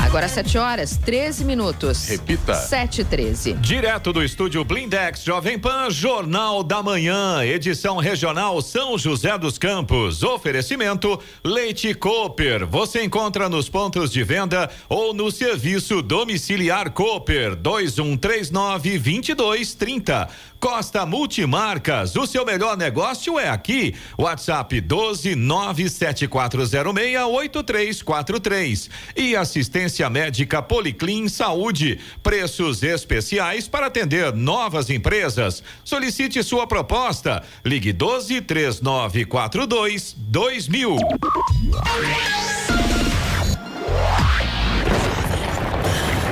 Agora 0.00 0.28
7 0.28 0.58
horas, 0.58 0.96
13 0.96 1.44
minutos. 1.44 2.08
Repita. 2.08 2.54
7 2.54 3.00
e 3.00 3.04
13. 3.04 3.54
Direto 3.54 4.12
do 4.12 4.22
estúdio 4.22 4.64
Blindex 4.64 5.24
Jovem 5.24 5.58
Pan, 5.58 5.90
Jornal 5.90 6.62
da 6.62 6.80
Manhã, 6.82 7.44
edição 7.44 7.96
regional 7.96 8.62
São 8.62 8.96
José 8.96 9.36
dos 9.36 9.58
Campos. 9.58 10.22
Oferecimento 10.22 11.18
Leite 11.42 11.92
Cooper. 11.94 12.64
Você 12.66 13.02
encontra 13.02 13.48
nos 13.48 13.68
pontos 13.68 14.12
de 14.12 14.22
venda 14.22 14.70
ou 14.88 15.12
no 15.12 15.32
serviço 15.32 16.00
domiciliar 16.00 16.92
Cooper 16.92 17.56
2139 17.56 18.98
2230. 18.98 20.28
Costa 20.60 21.04
Multimarcas, 21.04 22.16
o 22.16 22.26
seu 22.26 22.42
melhor 22.42 22.74
negócio 22.74 23.38
é 23.38 23.50
aqui. 23.50 23.94
WhatsApp 24.16 24.80
12 24.80 25.34
97406 25.34 27.93
8343. 28.02 28.90
E 29.16 29.36
assistência 29.36 30.08
médica 30.10 30.62
Policlin 30.62 31.28
Saúde. 31.28 31.98
Preços 32.22 32.82
especiais 32.82 33.68
para 33.68 33.86
atender 33.86 34.32
novas 34.34 34.90
empresas. 34.90 35.62
Solicite 35.84 36.42
sua 36.42 36.66
proposta. 36.66 37.42
Ligue 37.64 37.92
12 37.92 38.40
3942 38.42 40.14
2000. 40.18 40.96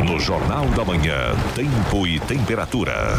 No 0.05 0.19
Jornal 0.19 0.67
da 0.71 0.85
Manhã, 0.85 1.35
tempo 1.55 2.07
e 2.07 2.19
temperatura. 2.21 3.17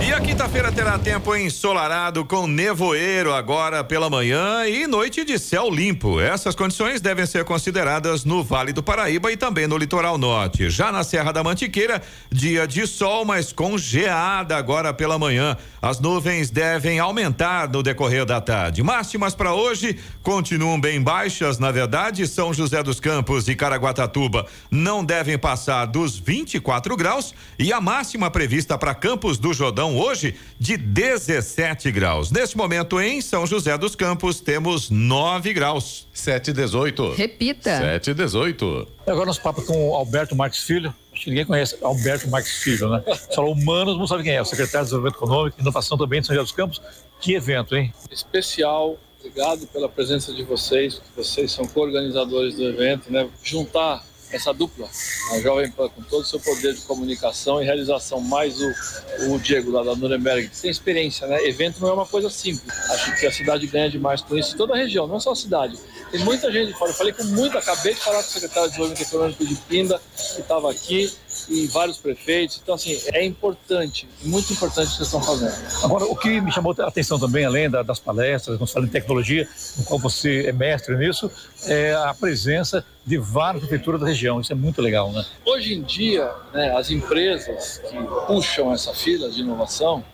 E 0.00 0.12
a 0.12 0.20
quinta-feira 0.20 0.70
terá 0.70 0.96
tempo 0.96 1.34
ensolarado 1.34 2.24
com 2.24 2.46
nevoeiro 2.46 3.34
agora 3.34 3.82
pela 3.82 4.08
manhã 4.08 4.64
e 4.64 4.86
noite 4.86 5.24
de 5.24 5.36
céu 5.40 5.68
limpo. 5.68 6.20
Essas 6.20 6.54
condições 6.54 7.00
devem 7.00 7.26
ser 7.26 7.44
consideradas 7.44 8.24
no 8.24 8.44
Vale 8.44 8.72
do 8.72 8.80
Paraíba 8.80 9.32
e 9.32 9.36
também 9.36 9.66
no 9.66 9.76
litoral 9.76 10.16
norte. 10.16 10.70
Já 10.70 10.92
na 10.92 11.02
Serra 11.02 11.32
da 11.32 11.42
Mantiqueira, 11.42 12.00
dia 12.30 12.66
de 12.66 12.86
sol, 12.86 13.24
mas 13.24 13.52
com 13.52 13.76
geada 13.76 14.56
agora 14.56 14.94
pela 14.94 15.18
manhã. 15.18 15.56
As 15.82 15.98
nuvens 15.98 16.48
devem 16.48 17.00
aumentar 17.00 17.68
no 17.68 17.82
decorrer 17.82 18.24
da 18.24 18.40
tarde. 18.40 18.84
Máximas 18.84 19.34
para 19.34 19.52
hoje 19.52 19.98
continuam 20.22 20.80
bem 20.80 21.02
baixas, 21.02 21.58
na 21.58 21.72
verdade, 21.72 22.26
São 22.28 22.54
José 22.54 22.82
dos 22.84 23.00
Campos 23.00 23.48
e 23.48 23.56
Caraguatatuba 23.56 24.46
não 24.70 25.04
devem 25.04 25.36
passar 25.36 25.86
dos 25.86 26.16
24 26.18 26.96
graus 26.96 27.34
e 27.58 27.72
a 27.72 27.80
máxima 27.80 28.30
prevista 28.30 28.78
para 28.78 28.94
Campos 28.94 29.38
do 29.38 29.52
Jordão 29.52 29.87
hoje 29.96 30.34
de 30.58 30.76
17 30.76 31.90
graus. 31.90 32.30
Neste 32.30 32.56
momento 32.56 33.00
em 33.00 33.20
São 33.20 33.46
José 33.46 33.76
dos 33.78 33.94
Campos 33.94 34.40
temos 34.40 34.90
9 34.90 35.52
graus. 35.52 36.06
7 36.12 36.50
e 36.50 36.52
18. 36.52 37.12
Repita. 37.14 37.78
7 37.78 38.10
e 38.10 38.14
18. 38.14 38.88
Agora 39.06 39.26
nosso 39.26 39.40
papo 39.40 39.62
com 39.62 39.90
o 39.90 39.94
Alberto 39.94 40.34
Marques 40.34 40.64
Filho. 40.64 40.94
Acho 41.12 41.24
que 41.24 41.30
ninguém 41.30 41.46
conhece 41.46 41.76
Alberto 41.82 42.28
Marques 42.28 42.62
Filho, 42.62 42.88
né? 42.90 43.02
Falou 43.34 43.52
humanos, 43.52 43.98
não 43.98 44.06
sabe 44.06 44.22
quem 44.22 44.34
é. 44.34 44.42
O 44.42 44.44
secretário 44.44 44.86
de 44.86 44.90
Desenvolvimento 44.90 45.16
Econômico 45.16 45.56
e 45.58 45.62
Inovação 45.62 45.98
também 45.98 46.20
de 46.20 46.26
São 46.26 46.34
José 46.36 46.44
dos 46.44 46.52
Campos. 46.52 46.82
Que 47.20 47.34
evento, 47.34 47.74
hein? 47.76 47.92
Especial. 48.10 48.96
Obrigado 49.18 49.66
pela 49.66 49.88
presença 49.88 50.32
de 50.32 50.44
vocês. 50.44 51.02
Vocês 51.16 51.50
são 51.50 51.66
co-organizadores 51.66 52.54
do 52.54 52.64
evento, 52.64 53.12
né? 53.12 53.28
Juntar 53.42 54.04
essa 54.30 54.52
dupla, 54.52 54.88
a 55.32 55.40
Jovem 55.40 55.70
Pan, 55.70 55.88
com 55.88 56.02
todo 56.02 56.22
o 56.22 56.26
seu 56.26 56.40
poder 56.40 56.74
de 56.74 56.82
comunicação 56.82 57.62
e 57.62 57.64
realização, 57.64 58.20
mais 58.20 58.60
o, 58.60 58.74
o 59.30 59.38
Diego 59.38 59.70
lá 59.70 59.82
da 59.82 59.94
Nuremberg, 59.94 60.48
que 60.48 60.60
tem 60.60 60.70
experiência, 60.70 61.26
né? 61.26 61.42
Evento 61.46 61.80
não 61.80 61.88
é 61.88 61.92
uma 61.92 62.06
coisa 62.06 62.28
simples. 62.30 62.68
Acho 62.90 63.18
que 63.18 63.26
a 63.26 63.32
cidade 63.32 63.66
ganha 63.66 63.90
demais 63.90 64.20
com 64.22 64.36
isso, 64.36 64.56
toda 64.56 64.74
a 64.74 64.76
região, 64.76 65.06
não 65.06 65.20
só 65.20 65.32
a 65.32 65.36
cidade. 65.36 65.78
Tem 66.10 66.20
muita 66.24 66.50
gente 66.50 66.72
fora. 66.72 66.90
Eu 66.90 66.94
falei 66.94 67.12
com 67.12 67.24
muita, 67.24 67.58
acabei 67.58 67.94
de 67.94 68.00
falar 68.00 68.22
com 68.22 68.28
o 68.28 68.32
secretário 68.32 68.70
de 68.70 68.76
Desenvolvimento 68.76 69.08
Econômico 69.08 69.46
de 69.46 69.54
Pinda, 69.54 70.00
que 70.34 70.40
estava 70.40 70.70
aqui, 70.70 71.12
e 71.48 71.66
vários 71.66 71.98
prefeitos. 71.98 72.60
Então, 72.62 72.74
assim, 72.74 72.98
é 73.12 73.24
importante, 73.24 74.08
muito 74.22 74.52
importante 74.52 74.88
o 74.88 74.90
que 74.90 74.96
vocês 74.96 75.08
estão 75.08 75.22
fazendo. 75.22 75.54
Agora, 75.84 76.04
o 76.04 76.16
que 76.16 76.40
me 76.40 76.50
chamou 76.50 76.74
a 76.78 76.86
atenção 76.86 77.18
também, 77.18 77.44
além 77.44 77.68
da, 77.70 77.82
das 77.82 77.98
palestras, 77.98 78.56
quando 78.56 78.70
fala 78.70 78.86
em 78.86 78.90
tecnologia, 78.90 79.48
no 79.76 79.84
qual 79.84 79.98
você 79.98 80.46
é 80.46 80.52
mestre 80.52 80.96
nisso, 80.96 81.30
é 81.66 81.94
a 81.94 82.14
presença 82.14 82.84
de 83.08 83.16
várias 83.16 83.62
prefeituras 83.62 84.00
da 84.00 84.06
região. 84.06 84.38
Isso 84.38 84.52
é 84.52 84.54
muito 84.54 84.82
legal, 84.82 85.10
né? 85.10 85.24
Hoje 85.46 85.72
em 85.74 85.82
dia, 85.82 86.30
né, 86.52 86.76
as 86.76 86.90
empresas 86.90 87.78
que 87.78 87.96
puxam 88.26 88.72
essa 88.72 88.92
fila 88.92 89.30
de 89.30 89.40
inovação, 89.40 90.04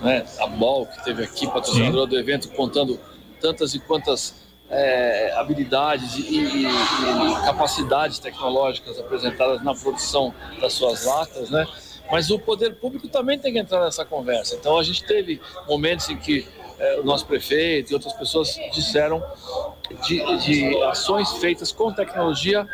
né, 0.00 0.24
a 0.38 0.46
BOL, 0.46 0.86
que 0.86 1.04
teve 1.04 1.24
aqui, 1.24 1.46
patrocinadora 1.46 2.06
do 2.06 2.16
evento, 2.16 2.48
contando 2.50 3.00
tantas 3.40 3.74
e 3.74 3.80
quantas 3.80 4.46
é, 4.70 5.32
habilidades 5.36 6.14
e, 6.16 6.20
e, 6.20 6.66
e, 6.66 7.44
capacidades 7.44 8.20
tecnológicas 8.20 8.98
apresentadas 8.98 9.62
na 9.62 9.74
produção 9.74 10.32
das 10.60 10.72
suas 10.72 11.04
latas, 11.04 11.50
né? 11.50 11.66
Mas 12.10 12.30
o 12.30 12.38
poder 12.38 12.76
público 12.76 13.08
também 13.08 13.36
tem 13.36 13.52
que 13.52 13.58
entrar 13.58 13.84
nessa 13.84 14.04
conversa. 14.04 14.54
Então 14.54 14.78
a 14.78 14.82
gente 14.84 15.04
teve 15.04 15.40
momentos 15.68 16.08
em 16.08 16.16
que 16.16 16.46
o 16.98 17.04
nosso 17.04 17.26
prefeito 17.26 17.90
e 17.90 17.94
outras 17.94 18.12
pessoas 18.12 18.56
disseram 18.72 19.22
de, 20.06 20.36
de 20.38 20.82
ações 20.84 21.32
feitas 21.34 21.72
com 21.72 21.92
tecnologia 21.92 22.66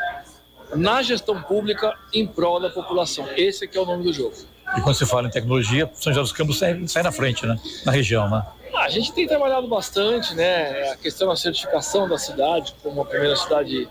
na 0.75 1.03
gestão 1.03 1.41
pública 1.43 1.95
em 2.13 2.27
prol 2.27 2.61
da 2.61 2.71
população. 2.71 3.29
Esse 3.37 3.65
é 3.65 3.69
que 3.69 3.77
é 3.77 3.81
o 3.81 3.87
nome 3.87 4.05
do 4.05 4.13
jogo. 4.13 4.35
E 4.77 4.81
quando 4.81 4.97
se 4.97 5.05
fala 5.05 5.29
em 5.29 5.31
tecnologia, 5.31 5.91
São 5.95 6.13
José 6.13 6.23
dos 6.23 6.33
Campos 6.33 6.59
sai, 6.59 6.87
sai 6.89 7.03
na 7.03 7.13
frente, 7.13 7.47
né? 7.47 7.59
Na 7.85 7.93
região, 7.93 8.29
né? 8.29 8.45
A 8.75 8.89
gente 8.89 9.13
tem 9.13 9.27
trabalhado 9.27 9.69
bastante, 9.69 10.35
né? 10.35 10.91
A 10.91 10.97
questão 10.97 11.29
da 11.29 11.37
certificação 11.37 12.09
da 12.09 12.17
cidade 12.17 12.75
como 12.83 13.03
a 13.03 13.05
primeira 13.05 13.37
cidade 13.37 13.89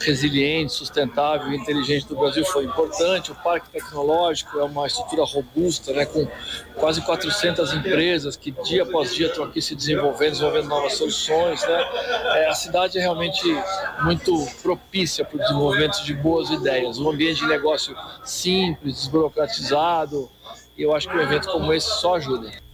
resiliente, 0.00 0.72
sustentável 0.72 1.52
e 1.52 1.56
inteligente 1.56 2.06
do 2.06 2.16
Brasil 2.16 2.44
foi 2.44 2.64
importante. 2.64 3.32
O 3.32 3.34
parque 3.34 3.68
tecnológico 3.70 4.58
é 4.58 4.64
uma 4.64 4.86
estrutura 4.86 5.24
robusta, 5.24 5.92
né? 5.92 6.06
Com 6.06 6.26
quase 6.76 7.00
400 7.02 7.74
empresas 7.74 8.36
que 8.36 8.50
dia 8.50 8.84
após 8.84 9.14
dia 9.14 9.26
estão 9.26 9.44
aqui 9.44 9.60
se 9.60 9.74
desenvolvendo, 9.74 10.32
desenvolvendo 10.32 10.68
novas 10.68 10.94
soluções, 10.94 11.60
né? 11.62 11.84
É, 12.36 12.48
a 12.48 12.54
cidade 12.54 12.98
é 12.98 13.00
realmente 13.00 13.42
muito 14.04 14.46
propícia 14.62 15.24
para 15.24 15.36
o 15.36 15.40
desenvolvimento 15.40 16.04
de 16.04 16.14
boas 16.14 16.50
ideias. 16.50 16.98
Um 16.98 17.10
ambiente 17.10 17.40
de 17.40 17.46
negócio 17.46 17.96
simples, 18.24 18.94
desburocratizado. 18.94 20.30
E 20.78 20.82
eu 20.82 20.94
acho 20.94 21.08
que 21.08 21.16
um 21.16 21.20
evento 21.20 21.48
como 21.50 21.72
esse 21.72 21.88
só 22.00 22.14
ajuda. 22.14 22.69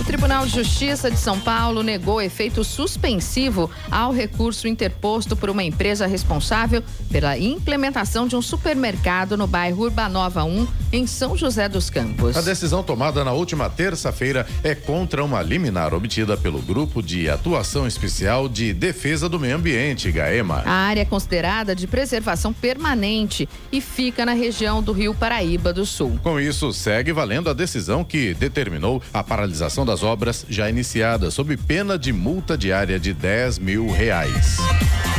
O 0.00 0.02
Tribunal 0.02 0.44
de 0.44 0.52
Justiça 0.52 1.08
de 1.08 1.16
São 1.16 1.38
Paulo 1.38 1.82
negou 1.82 2.20
efeito 2.20 2.64
suspensivo 2.64 3.70
ao 3.90 4.12
recurso 4.12 4.66
interposto 4.66 5.36
por 5.36 5.48
uma 5.48 5.62
empresa 5.62 6.06
responsável 6.06 6.82
pela 7.10 7.38
implementação 7.38 8.26
de 8.26 8.34
um 8.34 8.42
supermercado 8.42 9.36
no 9.36 9.46
bairro 9.46 9.84
Urbanova 9.84 10.42
1, 10.42 10.66
em 10.92 11.06
São 11.06 11.36
José 11.36 11.68
dos 11.68 11.90
Campos. 11.90 12.36
A 12.36 12.40
decisão 12.40 12.82
tomada 12.82 13.22
na 13.24 13.32
última 13.32 13.70
terça-feira 13.70 14.46
é 14.64 14.74
contra 14.74 15.24
uma 15.24 15.40
liminar 15.40 15.94
obtida 15.94 16.36
pelo 16.36 16.60
Grupo 16.60 17.00
de 17.00 17.30
Atuação 17.30 17.86
Especial 17.86 18.48
de 18.48 18.74
Defesa 18.74 19.28
do 19.28 19.38
Meio 19.38 19.56
Ambiente, 19.56 20.10
GAEMA. 20.10 20.64
A 20.66 20.72
área 20.72 21.02
é 21.02 21.04
considerada 21.04 21.74
de 21.74 21.86
preservação 21.86 22.52
permanente 22.52 23.48
e 23.70 23.80
fica 23.80 24.26
na 24.26 24.32
região 24.32 24.82
do 24.82 24.92
Rio 24.92 25.14
Paraíba 25.14 25.72
do 25.72 25.86
Sul. 25.86 26.18
Com 26.22 26.40
isso, 26.40 26.72
segue 26.72 27.12
valendo 27.12 27.48
a 27.48 27.52
decisão 27.52 28.02
que 28.02 28.34
determinou 28.34 29.00
a 29.12 29.22
paralisação 29.22 29.83
das 29.84 30.02
obras 30.02 30.44
já 30.48 30.68
iniciadas, 30.68 31.34
sob 31.34 31.56
pena 31.56 31.98
de 31.98 32.12
multa 32.12 32.56
diária 32.56 32.98
de 32.98 33.12
10 33.12 33.58
mil 33.58 33.90
reais. 33.90 34.58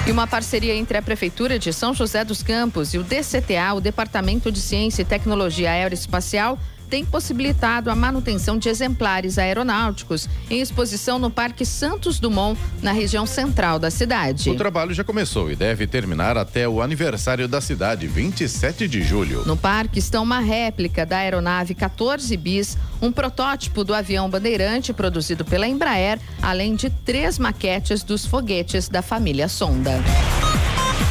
E 0.08 0.12
uma 0.12 0.28
parceria 0.28 0.76
entre 0.76 0.98
a 0.98 1.02
Prefeitura 1.02 1.58
de 1.58 1.74
São 1.74 1.94
José 1.94 2.24
dos 2.24 2.44
Campos 2.44 2.94
e 2.94 2.98
o 2.98 3.04
DCTA, 3.04 3.74
o 3.74 3.82
Departamento 3.82 4.52
de 4.52 4.60
Ciência 4.60 5.02
e 5.02 5.06
Tecnologia 5.06 5.72
Aeroespacial, 5.72 6.60
tem 6.86 7.04
possibilitado 7.04 7.90
a 7.90 7.96
manutenção 7.96 8.58
de 8.58 8.70
exemplares 8.70 9.38
aeronáuticos 9.38 10.30
em 10.50 10.62
exposição 10.62 11.20
no 11.20 11.30
Parque 11.30 11.66
Santos 11.66 12.20
Dumont, 12.20 12.60
na 12.82 12.92
região 12.92 13.26
central 13.26 13.80
da 13.80 13.92
cidade. 13.92 14.50
O 14.50 14.56
trabalho 14.56 14.94
já 14.94 15.04
começou 15.04 15.52
e 15.52 15.56
deve 15.56 15.88
terminar 15.88 16.38
até 16.38 16.68
o 16.68 16.82
aniversário 16.82 17.48
da 17.48 17.60
cidade, 17.60 18.08
27 18.08 18.88
de 18.88 19.02
julho. 19.02 19.44
No 19.46 19.58
parque 19.58 20.00
estão 20.00 20.24
uma 20.24 20.40
réplica 20.40 21.06
da 21.06 21.18
aeronave 21.18 21.74
14 21.74 22.36
bis, 22.38 22.78
um 23.02 23.12
protótipo 23.12 23.84
do 23.84 23.94
avião 23.94 24.30
Bandeirante 24.30 24.94
produzido 24.94 25.44
pela 25.44 25.68
Embraer, 25.68 26.20
além 26.42 26.76
de 26.76 26.90
três 26.90 27.38
maquetes 27.38 28.04
dos 28.04 28.26
foguetes 28.26 28.88
da 28.88 29.02
família 29.02 29.48
Sonda. 29.48 30.02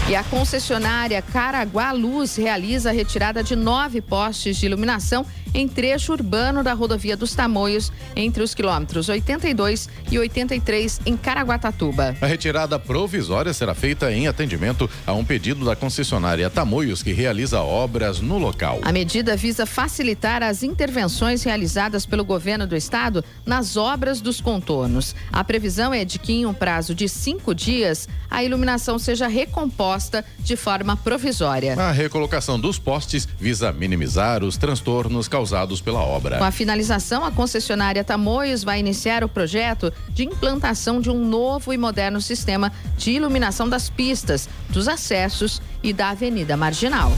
E 0.06 0.14
a 0.14 0.22
concessionária 0.22 1.22
Caraguá 1.22 1.90
Luz 1.92 2.36
realiza 2.36 2.90
a 2.90 2.92
retirada 2.92 3.42
de 3.42 3.56
nove 3.56 4.02
postes 4.02 4.58
de 4.58 4.66
iluminação 4.66 5.24
em 5.54 5.66
trecho 5.66 6.12
urbano 6.12 6.64
da 6.64 6.74
rodovia 6.74 7.16
dos 7.16 7.32
Tamoios, 7.32 7.90
entre 8.16 8.42
os 8.42 8.54
quilômetros 8.54 9.08
82 9.08 9.88
e 10.10 10.18
83, 10.18 11.00
em 11.06 11.16
Caraguatatuba. 11.16 12.16
A 12.20 12.26
retirada 12.26 12.76
provisória 12.76 13.54
será 13.54 13.72
feita 13.72 14.12
em 14.12 14.26
atendimento 14.26 14.90
a 15.06 15.12
um 15.12 15.24
pedido 15.24 15.64
da 15.64 15.76
concessionária 15.76 16.50
Tamoios, 16.50 17.04
que 17.04 17.12
realiza 17.12 17.60
obras 17.60 18.20
no 18.20 18.36
local. 18.36 18.80
A 18.82 18.90
medida 18.90 19.36
visa 19.36 19.64
facilitar 19.64 20.42
as 20.42 20.64
intervenções 20.64 21.44
realizadas 21.44 22.04
pelo 22.04 22.24
governo 22.24 22.66
do 22.66 22.74
estado 22.74 23.24
nas 23.46 23.76
obras 23.76 24.20
dos 24.20 24.40
contornos. 24.40 25.14
A 25.32 25.44
previsão 25.44 25.94
é 25.94 26.04
de 26.04 26.18
que, 26.18 26.32
em 26.32 26.46
um 26.46 26.52
prazo 26.52 26.96
de 26.96 27.08
cinco 27.08 27.54
dias, 27.54 28.08
a 28.28 28.42
iluminação 28.42 28.98
seja 28.98 29.28
recomposta 29.28 29.93
de 30.38 30.56
forma 30.56 30.96
provisória. 30.96 31.74
A 31.74 31.90
recolocação 31.90 32.58
dos 32.58 32.78
postes 32.78 33.26
visa 33.38 33.72
minimizar 33.72 34.42
os 34.42 34.56
transtornos 34.56 35.28
causados 35.28 35.80
pela 35.80 36.00
obra. 36.00 36.38
Com 36.38 36.44
a 36.44 36.50
finalização, 36.50 37.24
a 37.24 37.30
concessionária 37.30 38.04
Tamoios 38.04 38.64
vai 38.64 38.78
iniciar 38.78 39.24
o 39.24 39.28
projeto 39.28 39.92
de 40.10 40.24
implantação 40.24 41.00
de 41.00 41.10
um 41.10 41.24
novo 41.24 41.72
e 41.72 41.78
moderno 41.78 42.20
sistema 42.20 42.72
de 42.96 43.12
iluminação 43.12 43.68
das 43.68 43.88
pistas, 43.88 44.48
dos 44.70 44.88
acessos 44.88 45.60
e 45.82 45.92
da 45.92 46.10
Avenida 46.10 46.56
Marginal. 46.56 47.12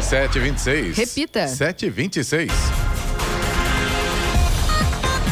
Sete 0.00 0.38
vinte 0.38 0.56
e 0.56 0.60
seis. 0.60 0.96
Repita. 0.96 1.48
Sete 1.48 1.90
vinte 1.90 2.16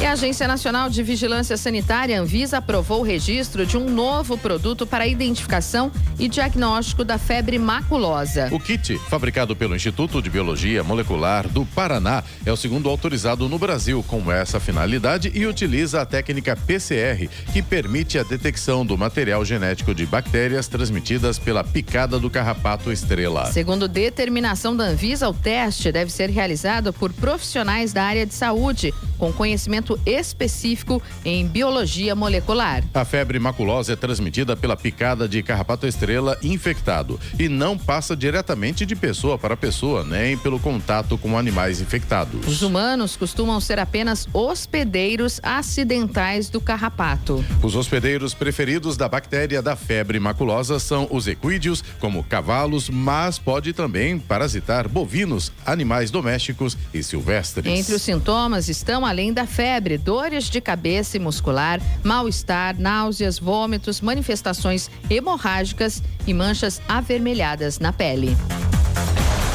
e 0.06 0.08
a 0.08 0.12
Agência 0.12 0.46
Nacional 0.46 0.88
de 0.88 1.02
Vigilância 1.02 1.56
Sanitária, 1.56 2.20
Anvisa, 2.20 2.58
aprovou 2.58 3.00
o 3.00 3.02
registro 3.02 3.66
de 3.66 3.76
um 3.76 3.90
novo 3.90 4.38
produto 4.38 4.86
para 4.86 5.04
identificação 5.04 5.90
e 6.16 6.28
diagnóstico 6.28 7.02
da 7.02 7.18
febre 7.18 7.58
maculosa. 7.58 8.48
O 8.52 8.60
kit, 8.60 8.96
fabricado 9.10 9.56
pelo 9.56 9.74
Instituto 9.74 10.22
de 10.22 10.30
Biologia 10.30 10.84
Molecular 10.84 11.48
do 11.48 11.66
Paraná, 11.66 12.22
é 12.44 12.52
o 12.52 12.56
segundo 12.56 12.88
autorizado 12.88 13.48
no 13.48 13.58
Brasil 13.58 14.00
com 14.06 14.30
essa 14.30 14.60
finalidade 14.60 15.32
e 15.34 15.44
utiliza 15.44 16.00
a 16.00 16.06
técnica 16.06 16.54
PCR, 16.54 17.28
que 17.52 17.60
permite 17.60 18.16
a 18.16 18.22
detecção 18.22 18.86
do 18.86 18.96
material 18.96 19.44
genético 19.44 19.92
de 19.92 20.06
bactérias 20.06 20.68
transmitidas 20.68 21.36
pela 21.36 21.64
picada 21.64 22.16
do 22.16 22.30
carrapato 22.30 22.92
estrela. 22.92 23.46
Segundo 23.46 23.88
determinação 23.88 24.76
da 24.76 24.84
Anvisa, 24.84 25.28
o 25.28 25.34
teste 25.34 25.90
deve 25.90 26.12
ser 26.12 26.30
realizado 26.30 26.92
por 26.92 27.12
profissionais 27.12 27.92
da 27.92 28.04
área 28.04 28.24
de 28.24 28.34
saúde, 28.34 28.94
com 29.18 29.32
conhecimento 29.32 29.95
específico 30.04 31.02
em 31.24 31.46
biologia 31.46 32.14
molecular. 32.14 32.82
A 32.92 33.04
febre 33.04 33.38
maculosa 33.38 33.92
é 33.92 33.96
transmitida 33.96 34.56
pela 34.56 34.76
picada 34.76 35.28
de 35.28 35.42
carrapato 35.42 35.86
estrela 35.86 36.36
infectado 36.42 37.18
e 37.38 37.48
não 37.48 37.78
passa 37.78 38.16
diretamente 38.16 38.84
de 38.84 38.96
pessoa 38.96 39.38
para 39.38 39.56
pessoa, 39.56 40.04
nem 40.04 40.36
pelo 40.36 40.58
contato 40.58 41.16
com 41.16 41.38
animais 41.38 41.80
infectados. 41.80 42.46
Os 42.46 42.62
humanos 42.62 43.16
costumam 43.16 43.60
ser 43.60 43.78
apenas 43.78 44.28
hospedeiros 44.32 45.40
acidentais 45.42 46.48
do 46.48 46.60
carrapato. 46.60 47.44
Os 47.62 47.76
hospedeiros 47.76 48.34
preferidos 48.34 48.96
da 48.96 49.08
bactéria 49.08 49.62
da 49.62 49.76
febre 49.76 50.18
maculosa 50.18 50.78
são 50.78 51.06
os 51.10 51.26
equídeos, 51.26 51.82
como 52.00 52.24
cavalos, 52.24 52.90
mas 52.90 53.38
pode 53.38 53.72
também 53.72 54.18
parasitar 54.18 54.88
bovinos, 54.88 55.52
animais 55.64 56.10
domésticos 56.10 56.76
e 56.92 57.02
silvestres. 57.02 57.66
Entre 57.66 57.94
os 57.94 58.02
sintomas 58.02 58.68
estão, 58.68 59.04
além 59.04 59.32
da 59.32 59.46
febre, 59.46 59.75
dores 59.98 60.44
de 60.44 60.60
cabeça 60.60 61.16
e 61.16 61.20
muscular, 61.20 61.80
mal-estar, 62.02 62.78
náuseas, 62.78 63.38
vômitos, 63.38 64.00
manifestações 64.00 64.90
hemorrágicas 65.08 66.02
e 66.26 66.34
manchas 66.34 66.80
avermelhadas 66.88 67.78
na 67.78 67.92
pele. 67.92 68.36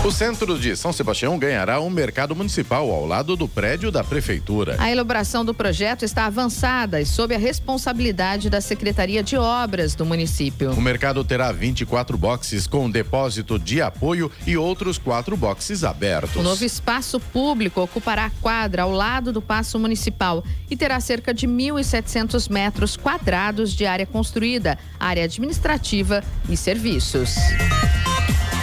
O 0.04 0.10
centro 0.10 0.58
de 0.58 0.76
São 0.76 0.92
Sebastião 0.92 1.38
ganhará 1.38 1.80
um 1.80 1.88
mercado 1.88 2.36
municipal 2.36 2.90
ao 2.90 3.06
lado 3.06 3.36
do 3.36 3.48
prédio 3.48 3.92
da 3.92 4.04
prefeitura. 4.04 4.76
A 4.80 4.90
elaboração 4.90 5.46
do 5.46 5.54
projeto 5.54 6.04
está 6.04 6.26
avançada 6.26 7.00
e 7.00 7.06
sob 7.06 7.36
a 7.36 7.38
responsabilidade 7.38 8.50
da 8.50 8.60
Secretaria 8.60 9.22
de 9.22 9.38
Obras 9.38 9.94
do 9.94 10.04
município. 10.04 10.72
O 10.72 10.82
mercado 10.82 11.24
terá 11.24 11.52
24 11.52 12.18
boxes 12.18 12.66
com 12.66 12.90
depósito 12.90 13.60
de 13.60 13.80
apoio 13.80 14.32
e 14.48 14.58
outros 14.58 14.98
quatro 14.98 15.38
boxes 15.38 15.84
abertos. 15.84 16.36
O 16.36 16.42
novo 16.42 16.66
espaço 16.66 17.20
público 17.20 17.80
ocupará 17.80 18.26
a 18.26 18.32
quadra 18.42 18.82
ao 18.82 18.92
lado 18.92 19.32
do 19.32 19.40
Paço 19.40 19.78
Municipal 19.78 20.44
e 20.68 20.76
terá 20.76 21.00
cerca 21.00 21.32
de 21.32 21.48
1.700 21.48 22.50
metros 22.50 22.98
quadrados 22.98 23.72
de 23.72 23.86
área 23.86 24.08
construída, 24.08 24.80
área 25.00 25.26
administrativa 25.26 26.24
e 26.50 26.58
serviços. 26.58 27.36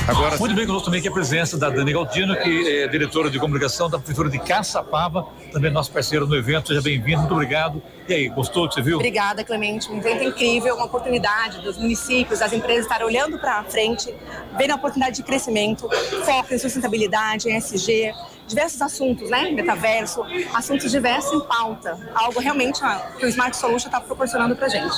Agora, 0.08 0.38
Muito 0.38 0.54
bem, 0.54 0.66
conosco 0.66 0.86
também 0.86 1.00
aqui 1.00 1.08
a 1.08 1.12
presença 1.12 1.58
da 1.58 1.68
Dani 1.68 1.92
Galdino, 1.92 2.34
que 2.34 2.78
é 2.78 2.88
diretora 2.88 3.28
de 3.30 3.38
comunicação 3.38 3.90
da 3.90 3.98
Prefeitura 3.98 4.30
de 4.30 4.38
Caçapava, 4.38 5.26
também 5.52 5.70
nosso 5.70 5.92
parceiro 5.92 6.26
no 6.26 6.34
evento. 6.34 6.68
Seja 6.68 6.80
bem-vindo, 6.80 7.18
muito 7.18 7.34
obrigado. 7.34 7.82
E 8.08 8.14
aí, 8.14 8.28
gostou 8.30 8.62
do 8.62 8.70
que 8.70 8.76
você 8.76 8.80
viu? 8.80 8.96
Obrigada, 8.96 9.44
Clemente. 9.44 9.92
Um 9.92 9.98
evento 9.98 10.24
incrível, 10.24 10.76
uma 10.76 10.86
oportunidade 10.86 11.60
dos 11.60 11.76
municípios, 11.76 12.38
das 12.40 12.54
empresas 12.54 12.84
estarem 12.84 13.06
olhando 13.06 13.38
para 13.38 13.62
frente, 13.64 14.14
vendo 14.56 14.70
a 14.70 14.76
oportunidade 14.76 15.16
de 15.16 15.22
crescimento, 15.22 15.86
foco 16.24 16.54
em 16.54 16.58
sustentabilidade, 16.58 17.50
em 17.50 17.56
SG, 17.58 18.14
diversos 18.48 18.80
assuntos, 18.82 19.30
né? 19.30 19.50
Metaverso, 19.50 20.24
assuntos 20.54 20.90
diversos 20.90 21.32
em 21.32 21.40
pauta. 21.46 21.98
Algo 22.14 22.40
realmente 22.40 22.80
que 23.18 23.26
o 23.26 23.28
Smart 23.28 23.56
Solution 23.56 23.88
está 23.88 24.00
proporcionando 24.00 24.56
para 24.56 24.68
gente. 24.68 24.94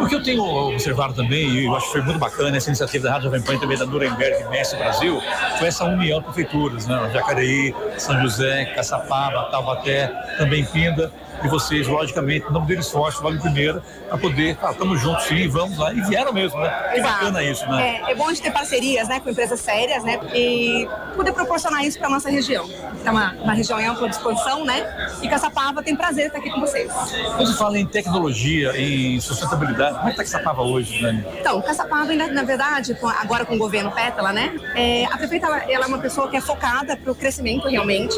O 0.00 0.06
que 0.08 0.14
eu 0.14 0.22
tenho 0.22 0.42
observado 0.42 1.14
também, 1.14 1.48
e 1.50 1.66
eu 1.66 1.76
acho 1.76 1.86
que 1.86 1.92
foi 1.92 2.02
muito 2.02 2.18
bacana 2.18 2.56
essa 2.56 2.68
iniciativa 2.68 3.04
da 3.04 3.12
Rádio 3.12 3.26
Jovem 3.26 3.42
Pan 3.42 3.58
também 3.58 3.78
da 3.78 3.86
Nuremberg 3.86 4.48
Messi 4.48 4.76
Brasil, 4.76 5.20
foi 5.58 5.68
essa 5.68 5.84
união 5.84 6.18
de 6.18 6.24
prefeituras, 6.24 6.86
né? 6.86 7.10
Jacareí, 7.12 7.74
São 7.98 8.20
José, 8.22 8.64
Caçapava, 8.74 9.50
Taubaté, 9.50 10.08
também 10.38 10.64
Pinda 10.64 11.12
e 11.42 11.48
vocês, 11.48 11.86
logicamente, 11.86 12.46
não 12.50 12.64
deram 12.64 12.80
esforço, 12.80 13.22
vale 13.22 13.38
primeiro, 13.38 13.82
para 14.08 14.18
poder, 14.18 14.58
ah, 14.62 14.70
estamos 14.70 15.00
juntos 15.00 15.24
sim, 15.24 15.48
vamos 15.48 15.78
lá. 15.78 15.92
E 15.92 16.00
vieram 16.02 16.32
mesmo, 16.32 16.58
né? 16.60 16.90
É 16.94 17.02
bacana 17.02 17.42
isso, 17.42 17.66
né? 17.68 18.00
É, 18.06 18.12
é 18.12 18.14
bom 18.14 18.30
de 18.32 18.40
ter 18.40 18.50
parcerias 18.50 19.08
né, 19.08 19.20
com 19.20 19.30
empresas 19.30 19.60
sérias, 19.60 20.04
né? 20.04 20.20
E 20.34 20.88
poder 21.16 21.32
proporcionar 21.32 21.84
isso 21.84 21.98
para 21.98 22.08
nossa 22.08 22.30
região. 22.30 22.68
É 23.04 23.10
uma, 23.10 23.32
uma 23.32 23.52
região 23.54 23.80
em 23.80 23.86
ampla 23.86 24.08
disposição, 24.08 24.64
né? 24.64 24.84
E 25.22 25.28
Caçapava 25.28 25.82
tem 25.82 25.96
prazer 25.96 26.26
estar 26.26 26.38
aqui 26.38 26.50
com 26.50 26.60
vocês. 26.60 26.90
Quando 27.36 27.46
você 27.46 27.58
fala 27.58 27.78
em 27.78 27.86
tecnologia, 27.86 28.72
em 28.76 29.20
sustentabilidade, 29.20 29.96
como 29.98 30.08
é 30.08 30.12
que 30.12 30.22
está 30.22 30.38
Caçapava 30.38 30.62
hoje, 30.62 31.00
Dani? 31.00 31.24
Então, 31.40 31.60
Caçapava, 31.62 32.10
ainda, 32.10 32.26
na 32.28 32.42
verdade, 32.42 32.96
agora 33.20 33.44
com 33.44 33.54
o 33.54 33.58
governo 33.58 33.90
Pétala, 33.90 34.32
né? 34.32 34.54
É, 34.74 35.04
a 35.06 35.16
prefeita, 35.16 35.46
ela 35.46 35.84
é 35.84 35.88
uma 35.88 35.98
pessoa 35.98 36.28
que 36.28 36.36
é 36.36 36.40
focada 36.40 36.96
para 36.96 37.12
o 37.12 37.14
crescimento, 37.14 37.68
realmente. 37.68 38.16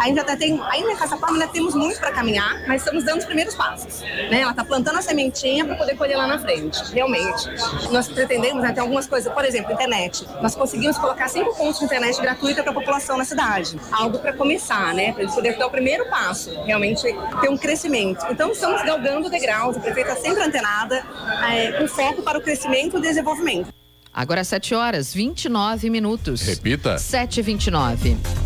Ainda 0.00 0.22
até 0.22 0.36
tem, 0.36 0.60
ainda 0.70 0.92
em 0.92 0.96
Caçapava 0.96 1.32
ainda 1.32 1.46
temos 1.48 1.74
muito 1.74 1.98
para 1.98 2.10
caminhar, 2.12 2.51
mas 2.66 2.82
estamos 2.82 3.04
dando 3.04 3.18
os 3.18 3.24
primeiros 3.24 3.54
passos. 3.54 4.00
Né? 4.00 4.40
Ela 4.40 4.50
está 4.50 4.64
plantando 4.64 4.98
a 4.98 5.02
sementinha 5.02 5.64
para 5.64 5.76
poder 5.76 5.96
colher 5.96 6.16
lá 6.16 6.26
na 6.26 6.38
frente, 6.38 6.80
realmente. 6.92 7.48
Nós 7.90 8.08
pretendemos 8.08 8.62
né, 8.62 8.72
ter 8.72 8.80
algumas 8.80 9.06
coisas, 9.06 9.32
por 9.32 9.44
exemplo, 9.44 9.72
internet. 9.72 10.26
Nós 10.40 10.54
conseguimos 10.54 10.98
colocar 10.98 11.28
cinco 11.28 11.54
pontos 11.56 11.78
de 11.78 11.84
internet 11.84 12.20
gratuita 12.20 12.62
para 12.62 12.72
a 12.72 12.74
população 12.74 13.16
na 13.16 13.24
cidade. 13.24 13.78
Algo 13.90 14.18
para 14.18 14.32
começar, 14.32 14.94
né? 14.94 15.12
Para 15.12 15.22
eles 15.22 15.34
poderem 15.34 15.58
dar 15.58 15.66
o 15.66 15.70
primeiro 15.70 16.08
passo, 16.08 16.50
realmente 16.64 17.02
ter 17.40 17.48
um 17.48 17.56
crescimento. 17.56 18.24
Então, 18.30 18.52
estamos 18.52 18.82
galgando 18.82 19.28
degraus, 19.30 19.76
a 19.76 19.80
prefeita 19.80 20.16
sempre 20.16 20.42
antenada, 20.42 21.04
é, 21.50 21.72
com 21.72 21.86
foco 21.86 22.22
para 22.22 22.38
o 22.38 22.42
crescimento 22.42 22.98
e 22.98 23.00
desenvolvimento. 23.00 23.72
Agora 24.12 24.44
7 24.44 24.74
horas 24.74 25.14
29 25.14 25.88
minutos. 25.88 26.42
Repita. 26.42 26.96
7h29. 26.96 28.41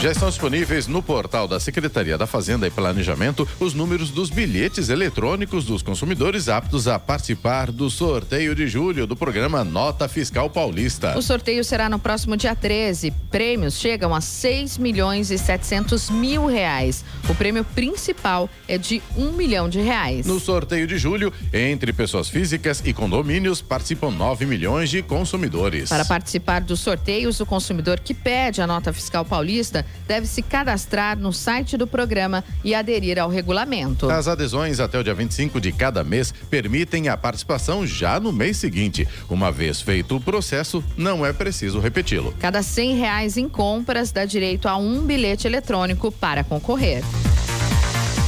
Já 0.00 0.12
estão 0.12 0.28
disponíveis 0.28 0.86
no 0.86 1.02
portal 1.02 1.48
da 1.48 1.58
Secretaria 1.58 2.16
da 2.16 2.24
Fazenda 2.24 2.68
e 2.68 2.70
Planejamento 2.70 3.48
os 3.58 3.74
números 3.74 4.10
dos 4.10 4.30
bilhetes 4.30 4.90
eletrônicos 4.90 5.64
dos 5.64 5.82
consumidores 5.82 6.48
aptos 6.48 6.86
a 6.86 7.00
participar 7.00 7.72
do 7.72 7.90
sorteio 7.90 8.54
de 8.54 8.68
julho 8.68 9.08
do 9.08 9.16
programa 9.16 9.64
Nota 9.64 10.06
Fiscal 10.06 10.48
Paulista. 10.48 11.18
O 11.18 11.22
sorteio 11.22 11.64
será 11.64 11.88
no 11.88 11.98
próximo 11.98 12.36
dia 12.36 12.54
13. 12.54 13.10
Prêmios 13.28 13.74
chegam 13.74 14.14
a 14.14 14.20
6 14.20 14.78
milhões 14.78 15.32
e 15.32 15.38
700 15.38 16.10
mil 16.10 16.46
reais. 16.46 17.04
O 17.28 17.34
prêmio 17.34 17.64
principal 17.64 18.48
é 18.68 18.78
de 18.78 19.02
1 19.16 19.32
milhão 19.32 19.68
de 19.68 19.80
reais. 19.80 20.24
No 20.24 20.38
sorteio 20.38 20.86
de 20.86 20.96
julho, 20.96 21.32
entre 21.52 21.92
pessoas 21.92 22.28
físicas 22.28 22.80
e 22.84 22.92
condomínios, 22.92 23.60
participam 23.60 24.12
9 24.12 24.46
milhões 24.46 24.90
de 24.90 25.02
consumidores. 25.02 25.88
Para 25.88 26.04
participar 26.04 26.60
dos 26.60 26.78
sorteios, 26.78 27.40
o 27.40 27.46
consumidor 27.46 27.98
que 27.98 28.14
pede 28.14 28.62
a 28.62 28.66
Nota 28.66 28.92
Fiscal 28.92 29.24
Paulista 29.24 29.87
deve 30.06 30.26
se 30.26 30.42
cadastrar 30.42 31.18
no 31.18 31.32
site 31.32 31.76
do 31.76 31.86
programa 31.86 32.42
e 32.64 32.74
aderir 32.74 33.18
ao 33.18 33.28
regulamento. 33.28 34.10
As 34.10 34.26
adesões 34.26 34.80
até 34.80 34.98
o 34.98 35.04
dia 35.04 35.14
25 35.14 35.60
de 35.60 35.70
cada 35.70 36.02
mês 36.02 36.32
permitem 36.50 37.08
a 37.08 37.16
participação 37.16 37.86
já 37.86 38.18
no 38.18 38.32
mês 38.32 38.56
seguinte. 38.56 39.06
Uma 39.28 39.52
vez 39.52 39.80
feito 39.80 40.16
o 40.16 40.20
processo, 40.20 40.82
não 40.96 41.24
é 41.24 41.32
preciso 41.32 41.78
repeti-lo. 41.78 42.34
Cada 42.38 42.62
100 42.62 42.96
reais 42.96 43.36
em 43.36 43.48
compras 43.48 44.10
dá 44.10 44.24
direito 44.24 44.66
a 44.66 44.76
um 44.76 45.02
bilhete 45.02 45.46
eletrônico 45.46 46.10
para 46.10 46.42
concorrer. 46.42 47.02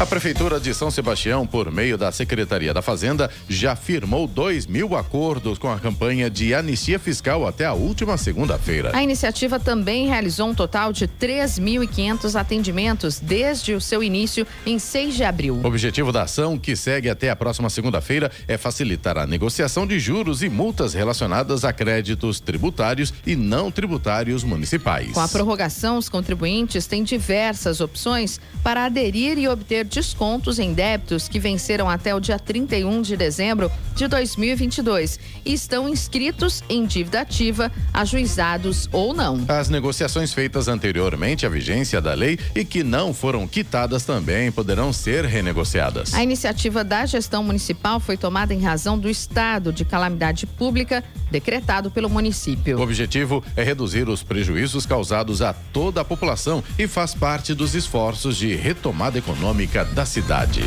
A 0.00 0.06
Prefeitura 0.06 0.58
de 0.58 0.72
São 0.72 0.90
Sebastião, 0.90 1.46
por 1.46 1.70
meio 1.70 1.98
da 1.98 2.10
Secretaria 2.10 2.72
da 2.72 2.80
Fazenda, 2.80 3.30
já 3.46 3.76
firmou 3.76 4.26
2 4.26 4.64
mil 4.64 4.96
acordos 4.96 5.58
com 5.58 5.70
a 5.70 5.78
campanha 5.78 6.30
de 6.30 6.54
anistia 6.54 6.98
fiscal 6.98 7.46
até 7.46 7.66
a 7.66 7.74
última 7.74 8.16
segunda-feira. 8.16 8.96
A 8.96 9.02
iniciativa 9.02 9.60
também 9.60 10.08
realizou 10.08 10.48
um 10.48 10.54
total 10.54 10.90
de 10.90 11.06
3.500 11.06 12.34
atendimentos 12.34 13.20
desde 13.20 13.74
o 13.74 13.80
seu 13.80 14.02
início 14.02 14.46
em 14.64 14.78
6 14.78 15.16
de 15.16 15.22
abril. 15.22 15.60
O 15.62 15.66
objetivo 15.66 16.10
da 16.10 16.22
ação, 16.22 16.58
que 16.58 16.74
segue 16.74 17.10
até 17.10 17.28
a 17.28 17.36
próxima 17.36 17.68
segunda-feira, 17.68 18.32
é 18.48 18.56
facilitar 18.56 19.18
a 19.18 19.26
negociação 19.26 19.86
de 19.86 20.00
juros 20.00 20.42
e 20.42 20.48
multas 20.48 20.94
relacionadas 20.94 21.62
a 21.62 21.74
créditos 21.74 22.40
tributários 22.40 23.12
e 23.26 23.36
não 23.36 23.70
tributários 23.70 24.44
municipais. 24.44 25.12
Com 25.12 25.20
a 25.20 25.28
prorrogação, 25.28 25.98
os 25.98 26.08
contribuintes 26.08 26.86
têm 26.86 27.04
diversas 27.04 27.82
opções 27.82 28.40
para 28.62 28.86
aderir 28.86 29.38
e 29.38 29.46
obter 29.46 29.89
descontos 29.90 30.58
em 30.58 30.72
débitos 30.72 31.28
que 31.28 31.40
venceram 31.40 31.90
até 31.90 32.14
o 32.14 32.20
dia 32.20 32.38
31 32.38 33.02
de 33.02 33.16
dezembro 33.16 33.70
de 33.94 34.06
2022 34.06 35.18
e 35.44 35.52
estão 35.52 35.88
inscritos 35.88 36.62
em 36.68 36.86
dívida 36.86 37.20
ativa, 37.20 37.70
ajuizados 37.92 38.88
ou 38.92 39.12
não. 39.12 39.44
As 39.48 39.68
negociações 39.68 40.32
feitas 40.32 40.68
anteriormente 40.68 41.44
à 41.44 41.48
vigência 41.48 42.00
da 42.00 42.14
lei 42.14 42.38
e 42.54 42.64
que 42.64 42.82
não 42.82 43.12
foram 43.12 43.46
quitadas 43.46 44.04
também 44.04 44.50
poderão 44.52 44.92
ser 44.92 45.24
renegociadas. 45.24 46.14
A 46.14 46.22
iniciativa 46.22 46.84
da 46.84 47.04
gestão 47.04 47.42
municipal 47.42 47.98
foi 47.98 48.16
tomada 48.16 48.54
em 48.54 48.60
razão 48.60 48.98
do 48.98 49.10
estado 49.10 49.72
de 49.72 49.84
calamidade 49.84 50.46
pública 50.46 51.02
decretado 51.30 51.90
pelo 51.90 52.08
município. 52.08 52.78
O 52.78 52.82
objetivo 52.82 53.42
é 53.56 53.62
reduzir 53.62 54.08
os 54.08 54.22
prejuízos 54.22 54.86
causados 54.86 55.42
a 55.42 55.52
toda 55.52 56.00
a 56.00 56.04
população 56.04 56.62
e 56.78 56.86
faz 56.86 57.14
parte 57.14 57.54
dos 57.54 57.74
esforços 57.74 58.36
de 58.36 58.54
retomada 58.54 59.18
econômica 59.18 59.79
da 59.84 60.04
cidade. 60.06 60.62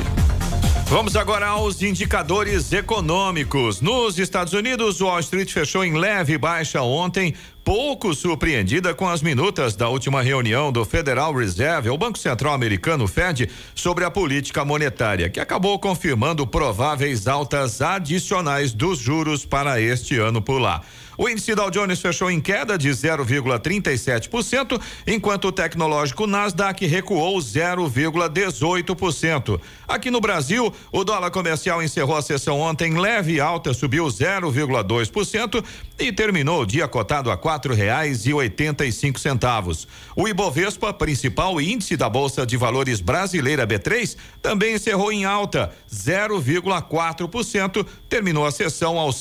Vamos 0.88 1.16
agora 1.16 1.48
aos 1.48 1.82
indicadores 1.82 2.72
econômicos. 2.72 3.82
Nos 3.82 4.20
Estados 4.20 4.54
Unidos, 4.54 5.02
Wall 5.02 5.20
Street 5.22 5.52
fechou 5.52 5.84
em 5.84 5.98
leve 5.98 6.38
baixa 6.38 6.84
ontem, 6.84 7.34
pouco 7.64 8.14
surpreendida 8.14 8.94
com 8.94 9.10
as 9.10 9.22
minutas 9.22 9.76
da 9.76 9.90
última 9.90 10.22
reunião 10.22 10.72
do 10.72 10.86
Federal 10.86 11.34
Reserve, 11.34 11.90
o 11.90 11.98
Banco 11.98 12.20
Central 12.20 12.54
Americano, 12.54 13.08
Fed, 13.08 13.50
sobre 13.74 14.06
a 14.06 14.12
política 14.12 14.64
monetária, 14.64 15.32
que 15.32 15.40
acabou 15.40 15.80
confirmando 15.80 16.46
prováveis 16.46 17.28
altas 17.28 17.82
adicionais 17.82 18.72
dos 18.72 19.00
juros 19.00 19.46
para 19.46 19.82
este 19.82 20.20
ano 20.20 20.44
por 20.44 20.60
lá. 20.60 20.84
O 21.18 21.28
índice 21.30 21.54
Dow 21.54 21.70
Jones 21.70 22.02
fechou 22.02 22.32
em 22.32 22.42
queda 22.42 22.76
de 22.78 22.90
0,37%, 22.90 24.82
enquanto 25.06 25.50
o 25.50 25.52
tecnológico 25.52 26.26
Nasdaq 26.26 26.84
recuou 26.86 27.38
0,18%. 27.38 29.60
Aqui 29.88 30.10
no 30.10 30.20
Brasil, 30.20 30.74
o 30.92 31.04
dólar 31.04 31.30
comercial 31.30 31.84
encerrou 31.84 32.18
a 32.18 32.22
sessão 32.22 32.60
ontem 32.60 32.94
em 32.94 32.98
leve 32.98 33.40
alta, 33.40 33.74
subiu 33.74 34.06
0,2% 34.06 35.64
e 36.00 36.12
terminou 36.12 36.62
o 36.62 36.66
dia 36.66 36.88
cotado 36.88 37.30
a 37.30 37.38
quatro 37.38 37.72
reais 37.74 38.26
e 38.26 38.34
oitenta 38.34 38.86
e 38.86 38.92
cinco 38.92 39.20
centavos. 39.20 39.88
O 40.16 40.28
Ibovespa, 40.28 40.92
principal 40.94 41.62
índice 41.62 41.96
da 41.96 42.10
Bolsa 42.10 42.44
de 42.46 42.58
Valores 42.58 43.00
brasileira 43.00 43.68
B3, 43.68 44.18
também 44.42 44.76
encerrou 44.76 45.12
em 45.12 45.26
alta, 45.26 45.72
0,4%, 45.92 47.86
terminou 48.10 48.46
a 48.46 48.52
sessão 48.52 48.98
aos 48.98 49.18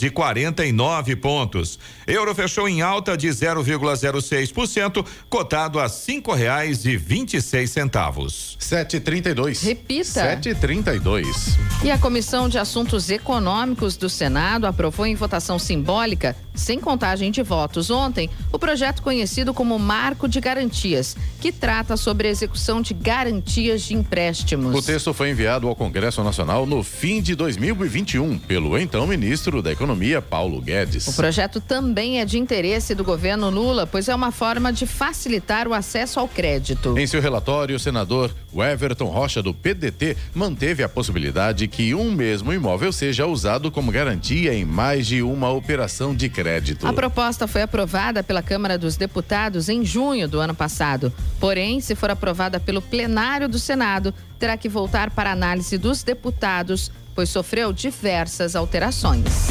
119.549 0.00 1.16
pontos. 1.16 1.78
Euro 2.06 2.34
fechou 2.34 2.68
em 2.68 2.80
alta 2.80 3.16
de 3.16 3.28
0,06%, 3.28 5.04
cotado 5.28 5.78
a 5.78 5.88
cinco 5.88 6.32
reais 6.32 6.84
e 6.84 6.96
vinte 6.96 7.34
e 7.34 7.42
seis 7.42 7.70
centavos. 7.70 8.56
Sete 8.58 8.96
e 8.96 9.00
trinta 9.00 9.30
e 9.30 9.34
dois. 9.34 9.62
Repita. 9.62 10.04
Sete 10.04 10.50
e 10.50 10.54
trinta 10.54 10.94
e 10.94 10.98
dois. 10.98 11.58
E 11.84 11.90
a 11.90 11.98
Comissão 11.98 12.48
de 12.48 12.58
Assuntos 12.58 13.10
Econômicos 13.10 13.96
do 13.96 14.08
Senado 14.08 14.66
aprovou 14.66 15.06
em 15.06 15.14
votação 15.14 15.58
simbólica, 15.58 16.36
sem 16.60 16.78
contagem 16.78 17.30
de 17.30 17.42
votos 17.42 17.90
ontem, 17.90 18.28
o 18.52 18.58
projeto 18.58 19.02
conhecido 19.02 19.52
como 19.54 19.78
Marco 19.78 20.28
de 20.28 20.40
Garantias, 20.40 21.16
que 21.40 21.50
trata 21.50 21.96
sobre 21.96 22.28
a 22.28 22.30
execução 22.30 22.82
de 22.82 22.92
garantias 22.92 23.82
de 23.82 23.94
empréstimos. 23.94 24.74
O 24.76 24.82
texto 24.82 25.12
foi 25.14 25.30
enviado 25.30 25.66
ao 25.66 25.74
Congresso 25.74 26.22
Nacional 26.22 26.66
no 26.66 26.82
fim 26.82 27.22
de 27.22 27.34
2021 27.34 28.38
pelo 28.38 28.78
então 28.78 29.06
ministro 29.06 29.62
da 29.62 29.72
Economia, 29.72 30.20
Paulo 30.20 30.60
Guedes. 30.60 31.08
O 31.08 31.14
projeto 31.14 31.60
também 31.60 32.20
é 32.20 32.24
de 32.24 32.38
interesse 32.38 32.94
do 32.94 33.02
governo 33.02 33.48
Lula, 33.48 33.86
pois 33.86 34.08
é 34.08 34.14
uma 34.14 34.30
forma 34.30 34.72
de 34.72 34.86
facilitar 34.86 35.66
o 35.66 35.72
acesso 35.72 36.20
ao 36.20 36.28
crédito. 36.28 36.96
Em 36.98 37.06
seu 37.06 37.22
relatório, 37.22 37.74
o 37.74 37.78
senador 37.78 38.30
Everton 38.54 39.06
Rocha, 39.06 39.42
do 39.42 39.54
PDT, 39.54 40.16
manteve 40.34 40.82
a 40.82 40.88
possibilidade 40.88 41.66
que 41.68 41.94
um 41.94 42.12
mesmo 42.12 42.52
imóvel 42.52 42.92
seja 42.92 43.26
usado 43.26 43.70
como 43.70 43.90
garantia 43.90 44.52
em 44.52 44.64
mais 44.64 45.06
de 45.06 45.22
uma 45.22 45.50
operação 45.50 46.14
de 46.14 46.28
crédito. 46.28 46.49
A 46.88 46.92
proposta 46.92 47.46
foi 47.46 47.62
aprovada 47.62 48.22
pela 48.22 48.42
Câmara 48.42 48.76
dos 48.76 48.96
Deputados 48.96 49.68
em 49.68 49.84
junho 49.84 50.28
do 50.28 50.40
ano 50.40 50.54
passado. 50.54 51.12
Porém, 51.38 51.80
se 51.80 51.94
for 51.94 52.10
aprovada 52.10 52.58
pelo 52.58 52.82
plenário 52.82 53.48
do 53.48 53.58
Senado, 53.58 54.14
terá 54.38 54.56
que 54.56 54.68
voltar 54.68 55.10
para 55.10 55.30
análise 55.30 55.76
dos 55.78 56.02
deputados, 56.02 56.90
pois 57.20 57.28
sofreu 57.28 57.70
diversas 57.70 58.56
alterações. 58.56 59.50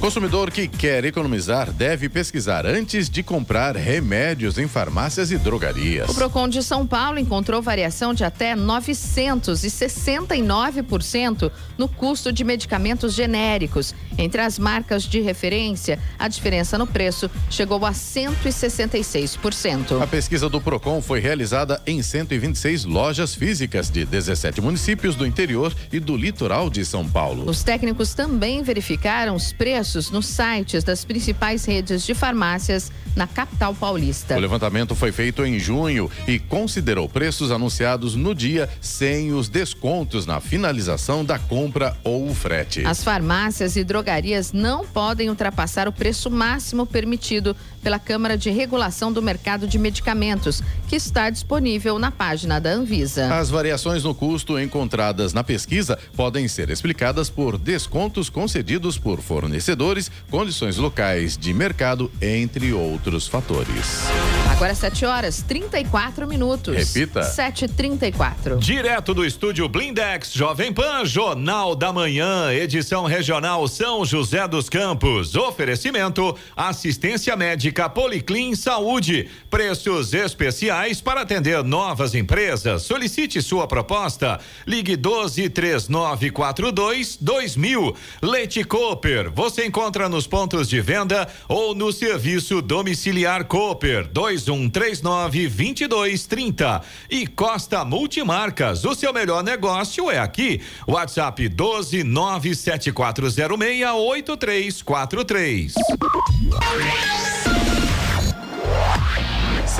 Consumidor 0.00 0.50
que 0.50 0.66
quer 0.66 1.04
economizar 1.04 1.70
deve 1.70 2.08
pesquisar 2.08 2.64
antes 2.64 3.10
de 3.10 3.22
comprar 3.22 3.76
remédios 3.76 4.56
em 4.56 4.66
farmácias 4.66 5.30
e 5.30 5.36
drogarias. 5.36 6.08
O 6.08 6.14
Procon 6.14 6.48
de 6.48 6.62
São 6.62 6.86
Paulo 6.86 7.18
encontrou 7.18 7.60
variação 7.60 8.14
de 8.14 8.24
até 8.24 8.56
969% 8.56 11.52
no 11.76 11.86
custo 11.86 12.32
de 12.32 12.42
medicamentos 12.44 13.12
genéricos. 13.12 13.94
Entre 14.16 14.40
as 14.40 14.58
marcas 14.58 15.02
de 15.02 15.20
referência, 15.20 15.98
a 16.18 16.28
diferença 16.28 16.78
no 16.78 16.86
preço 16.86 17.30
chegou 17.50 17.84
a 17.84 17.92
166%. 17.92 20.02
A 20.02 20.06
pesquisa 20.06 20.48
do 20.48 20.62
Procon 20.62 21.02
foi 21.02 21.20
realizada 21.20 21.78
em 21.86 22.02
126 22.02 22.86
lojas 22.86 23.34
físicas 23.34 23.90
de 23.90 24.06
17 24.06 24.62
municípios 24.62 25.14
do 25.14 25.26
interior 25.26 25.74
e 25.92 26.00
do 26.00 26.16
litoral 26.16 26.49
de 26.70 26.84
São 26.84 27.08
Paulo. 27.08 27.48
Os 27.48 27.62
técnicos 27.62 28.12
também 28.12 28.60
verificaram 28.62 29.36
os 29.36 29.52
preços 29.52 30.10
nos 30.10 30.26
sites 30.26 30.82
das 30.82 31.04
principais 31.04 31.64
redes 31.64 32.04
de 32.04 32.12
farmácias 32.12 32.90
na 33.14 33.26
capital 33.26 33.72
paulista. 33.72 34.36
O 34.36 34.40
levantamento 34.40 34.96
foi 34.96 35.12
feito 35.12 35.44
em 35.44 35.60
junho 35.60 36.10
e 36.26 36.40
considerou 36.40 37.08
preços 37.08 37.52
anunciados 37.52 38.16
no 38.16 38.34
dia 38.34 38.68
sem 38.80 39.32
os 39.32 39.48
descontos 39.48 40.26
na 40.26 40.40
finalização 40.40 41.24
da 41.24 41.38
compra 41.38 41.96
ou 42.02 42.34
frete. 42.34 42.84
As 42.84 43.04
farmácias 43.04 43.76
e 43.76 43.84
drogarias 43.84 44.52
não 44.52 44.84
podem 44.84 45.28
ultrapassar 45.28 45.86
o 45.86 45.92
preço 45.92 46.28
máximo 46.28 46.84
permitido 46.84 47.56
pela 47.82 47.98
Câmara 47.98 48.36
de 48.36 48.50
Regulação 48.50 49.12
do 49.12 49.22
Mercado 49.22 49.66
de 49.66 49.78
Medicamentos, 49.78 50.62
que 50.88 50.96
está 50.96 51.30
disponível 51.30 51.98
na 51.98 52.10
página 52.10 52.60
da 52.60 52.70
Anvisa. 52.70 53.34
As 53.34 53.50
variações 53.50 54.04
no 54.04 54.14
custo 54.14 54.58
encontradas 54.58 55.32
na 55.32 55.42
pesquisa 55.42 55.98
podem 56.16 56.46
ser 56.46 56.70
explicadas 56.70 57.30
por 57.30 57.56
descontos 57.58 58.28
concedidos 58.28 58.98
por 58.98 59.20
fornecedores, 59.20 60.10
condições 60.30 60.76
locais 60.76 61.36
de 61.36 61.52
mercado, 61.54 62.10
entre 62.20 62.72
outros 62.72 63.26
fatores. 63.26 64.04
Agora 64.50 64.74
7 64.74 65.06
horas 65.06 65.42
34 65.42 66.26
minutos. 66.26 66.76
Repita. 66.76 67.20
7h34. 67.20 68.58
Direto 68.58 69.14
do 69.14 69.24
estúdio 69.24 69.68
Blindex 69.68 70.32
Jovem 70.32 70.72
Pan, 70.72 71.04
Jornal 71.04 71.74
da 71.74 71.92
Manhã, 71.92 72.52
edição 72.52 73.06
regional 73.06 73.66
São 73.68 74.04
José 74.04 74.46
dos 74.46 74.68
Campos. 74.68 75.34
Oferecimento: 75.34 76.36
assistência 76.54 77.34
médica 77.36 77.69
Policlin 77.88 78.54
Saúde. 78.54 79.28
Preços 79.48 80.12
especiais 80.12 81.00
para 81.00 81.22
atender 81.22 81.62
novas 81.62 82.14
empresas. 82.14 82.82
Solicite 82.82 83.40
sua 83.40 83.66
proposta. 83.66 84.40
Ligue 84.66 84.96
12 84.96 85.48
3942 85.50 87.16
2000. 87.20 87.96
Leite 88.22 88.64
Cooper. 88.64 89.30
Você 89.30 89.66
encontra 89.66 90.08
nos 90.08 90.26
pontos 90.26 90.68
de 90.68 90.80
venda 90.80 91.28
ou 91.48 91.74
no 91.74 91.92
serviço 91.92 92.60
domiciliar 92.60 93.44
Cooper 93.44 94.08
2139 94.08 95.48
2230. 95.48 96.82
E 97.10 97.26
Costa 97.26 97.84
Multimarcas. 97.84 98.84
O 98.84 98.94
seu 98.94 99.12
melhor 99.12 99.42
negócio 99.42 100.10
é 100.10 100.18
aqui. 100.18 100.60
WhatsApp 100.86 101.48
12 101.48 102.04
97406 102.04 103.84
8343. 103.94 105.74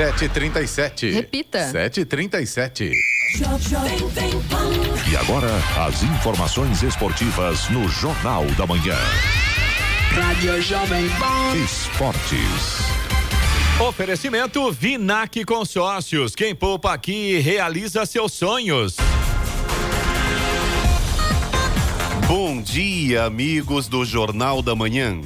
7h37. 0.01 1.13
Repita. 1.13 1.59
7h37. 1.73 2.93
E 5.11 5.17
agora, 5.17 5.51
as 5.87 6.03
informações 6.03 6.83
esportivas 6.83 7.69
no 7.69 7.89
Jornal 7.89 8.45
da 8.57 8.67
Manhã. 8.67 8.97
Rádio 10.11 10.61
Jovem 10.63 11.09
Pan. 11.11 11.57
Esportes. 11.65 13.01
Oferecimento 13.81 14.73
Vinac 14.73 15.45
Consórcios. 15.45 16.35
Quem 16.35 16.55
poupa 16.55 16.93
aqui 16.93 17.39
realiza 17.39 18.05
seus 18.05 18.33
sonhos. 18.33 18.97
Bom 22.27 22.63
dia, 22.63 23.25
amigos 23.25 23.87
do 23.89 24.05
Jornal 24.05 24.63
da 24.63 24.75
Manhã. 24.75 25.21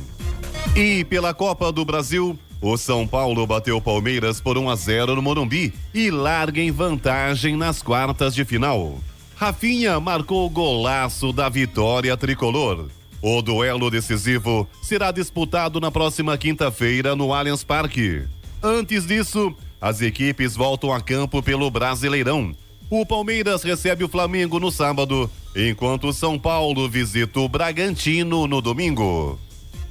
E 0.76 1.04
pela 1.04 1.32
Copa 1.32 1.70
do 1.70 1.84
Brasil, 1.84 2.38
o 2.60 2.76
São 2.76 3.06
Paulo 3.06 3.46
bateu 3.46 3.80
Palmeiras 3.80 4.40
por 4.40 4.58
1 4.58 4.70
a 4.70 4.74
0 4.74 5.14
no 5.16 5.22
Morumbi 5.22 5.72
e 5.92 6.10
larga 6.10 6.60
em 6.60 6.70
vantagem 6.70 7.56
nas 7.56 7.82
quartas 7.82 8.34
de 8.34 8.44
final. 8.44 8.98
Rafinha 9.36 10.00
marcou 10.00 10.46
o 10.46 10.50
golaço 10.50 11.32
da 11.32 11.48
vitória 11.48 12.16
tricolor. 12.16 12.88
O 13.20 13.40
duelo 13.40 13.90
decisivo 13.90 14.68
será 14.82 15.10
disputado 15.10 15.80
na 15.80 15.90
próxima 15.90 16.36
quinta-feira 16.36 17.14
no 17.14 17.32
Allianz 17.32 17.62
Parque. 17.62 18.22
Antes 18.62 19.06
disso, 19.06 19.54
as 19.80 20.00
equipes 20.00 20.56
voltam 20.56 20.92
a 20.92 21.00
campo 21.00 21.42
pelo 21.42 21.70
Brasileirão. 21.70 22.54
O 22.90 23.04
Palmeiras 23.04 23.62
recebe 23.62 24.04
o 24.04 24.08
Flamengo 24.08 24.58
no 24.58 24.70
sábado, 24.70 25.30
enquanto 25.54 26.08
o 26.08 26.12
São 26.12 26.38
Paulo 26.38 26.88
visita 26.88 27.40
o 27.40 27.48
Bragantino 27.48 28.46
no 28.46 28.60
domingo. 28.60 29.38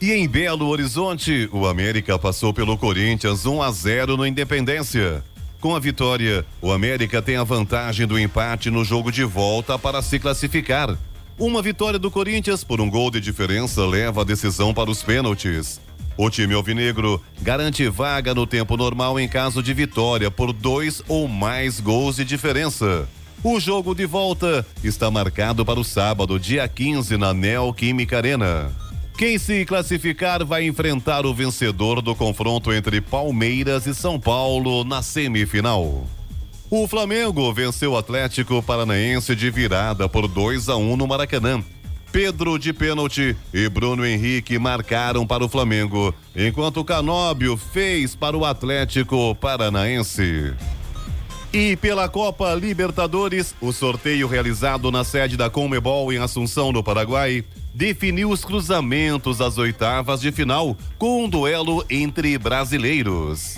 E 0.03 0.11
em 0.11 0.27
Belo 0.27 0.67
Horizonte, 0.67 1.47
o 1.53 1.65
América 1.65 2.19
passou 2.19 2.53
pelo 2.53 2.77
Corinthians 2.77 3.45
1 3.45 3.61
a 3.61 3.71
0 3.71 4.17
no 4.17 4.27
Independência. 4.27 5.23
Com 5.61 5.73
a 5.73 5.79
vitória, 5.79 6.45
o 6.61 6.73
América 6.73 7.21
tem 7.21 7.37
a 7.37 7.43
vantagem 7.45 8.05
do 8.05 8.19
empate 8.19 8.69
no 8.69 8.83
jogo 8.83 9.13
de 9.13 9.23
volta 9.23 9.79
para 9.79 10.01
se 10.01 10.19
classificar. 10.19 10.97
Uma 11.39 11.61
vitória 11.61 11.97
do 11.97 12.11
Corinthians 12.11 12.65
por 12.65 12.81
um 12.81 12.89
gol 12.89 13.09
de 13.09 13.21
diferença 13.21 13.85
leva 13.85 14.19
a 14.19 14.25
decisão 14.25 14.73
para 14.73 14.91
os 14.91 15.01
pênaltis. 15.01 15.79
O 16.17 16.29
time 16.29 16.53
alvinegro 16.53 17.23
garante 17.41 17.87
vaga 17.87 18.35
no 18.35 18.45
tempo 18.45 18.75
normal 18.75 19.17
em 19.17 19.29
caso 19.29 19.63
de 19.63 19.73
vitória 19.73 20.29
por 20.29 20.51
dois 20.51 21.01
ou 21.07 21.29
mais 21.29 21.79
gols 21.79 22.17
de 22.17 22.25
diferença. 22.25 23.07
O 23.41 23.57
jogo 23.57 23.95
de 23.95 24.05
volta 24.05 24.67
está 24.83 25.09
marcado 25.09 25.65
para 25.65 25.79
o 25.79 25.83
sábado, 25.85 26.37
dia 26.37 26.67
15, 26.67 27.15
na 27.15 27.33
Neoquímica 27.33 28.17
Arena. 28.17 28.82
Quem 29.17 29.37
se 29.37 29.63
classificar 29.63 30.43
vai 30.43 30.65
enfrentar 30.65 31.25
o 31.25 31.33
vencedor 31.33 32.01
do 32.01 32.15
confronto 32.15 32.73
entre 32.73 32.99
Palmeiras 32.99 33.85
e 33.85 33.93
São 33.93 34.19
Paulo 34.19 34.83
na 34.83 35.03
semifinal. 35.03 36.05
O 36.69 36.87
Flamengo 36.87 37.53
venceu 37.53 37.91
o 37.91 37.97
Atlético 37.97 38.61
Paranaense 38.63 39.35
de 39.35 39.51
virada 39.51 40.09
por 40.09 40.27
2 40.27 40.67
a 40.69 40.75
1 40.75 40.97
no 40.97 41.07
Maracanã. 41.07 41.63
Pedro 42.11 42.57
de 42.57 42.73
pênalti 42.73 43.35
e 43.53 43.69
Bruno 43.69 44.05
Henrique 44.05 44.57
marcaram 44.57 45.25
para 45.25 45.45
o 45.45 45.49
Flamengo, 45.49 46.13
enquanto 46.35 46.83
Canóbio 46.83 47.55
fez 47.55 48.15
para 48.15 48.35
o 48.35 48.43
Atlético 48.43 49.35
Paranaense. 49.35 50.53
E 51.51 51.75
pela 51.75 52.09
Copa 52.09 52.55
Libertadores, 52.55 53.55
o 53.61 53.71
sorteio 53.71 54.27
realizado 54.27 54.91
na 54.91 55.03
sede 55.03 55.37
da 55.37 55.51
Comebol 55.51 56.11
em 56.11 56.17
Assunção, 56.17 56.71
no 56.71 56.83
Paraguai, 56.83 57.43
definiu 57.73 58.29
os 58.29 58.45
cruzamentos 58.45 59.39
das 59.39 59.57
oitavas 59.57 60.21
de 60.21 60.31
final 60.31 60.77
com 60.97 61.25
um 61.25 61.29
duelo 61.29 61.83
entre 61.89 62.37
brasileiros. 62.37 63.57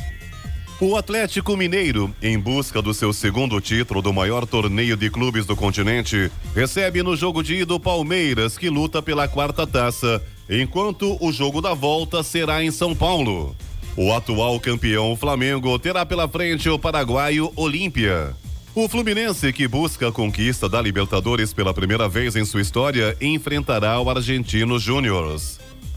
O 0.80 0.98
Atlético 0.98 1.56
Mineiro, 1.56 2.14
em 2.22 2.38
busca 2.38 2.82
do 2.82 2.94
seu 2.94 3.14
segundo 3.14 3.60
título 3.62 4.02
do 4.02 4.12
maior 4.12 4.46
torneio 4.46 4.98
de 4.98 5.10
clubes 5.10 5.46
do 5.46 5.56
continente, 5.56 6.30
recebe 6.54 7.02
no 7.02 7.16
jogo 7.16 7.42
de 7.42 7.56
ida 7.62 7.74
o 7.74 7.80
Palmeiras, 7.80 8.58
que 8.58 8.70
luta 8.70 9.02
pela 9.02 9.26
quarta 9.26 9.66
taça, 9.66 10.22
enquanto 10.50 11.18
o 11.22 11.32
jogo 11.32 11.62
da 11.62 11.74
volta 11.74 12.22
será 12.24 12.62
em 12.62 12.72
São 12.72 12.94
Paulo. 12.94 13.56
O 13.96 14.12
atual 14.14 14.60
campeão 14.60 15.16
Flamengo 15.16 15.80
terá 15.80 16.06
pela 16.06 16.28
frente 16.28 16.70
o 16.70 16.78
paraguaio 16.78 17.54
Olímpia. 17.56 18.36
O 18.76 18.90
Fluminense, 18.90 19.54
que 19.54 19.70
busca 19.70 20.10
a 20.10 20.12
conquista 20.12 20.68
da 20.68 20.82
Libertadores 20.82 21.54
pela 21.54 21.74
primeira 21.74 22.10
vez 22.10 22.36
em 22.36 22.44
sua 22.44 22.60
história, 22.60 23.16
enfrentará 23.22 23.98
o 24.02 24.10
Argentino 24.10 24.78
Júnior. 24.78 25.40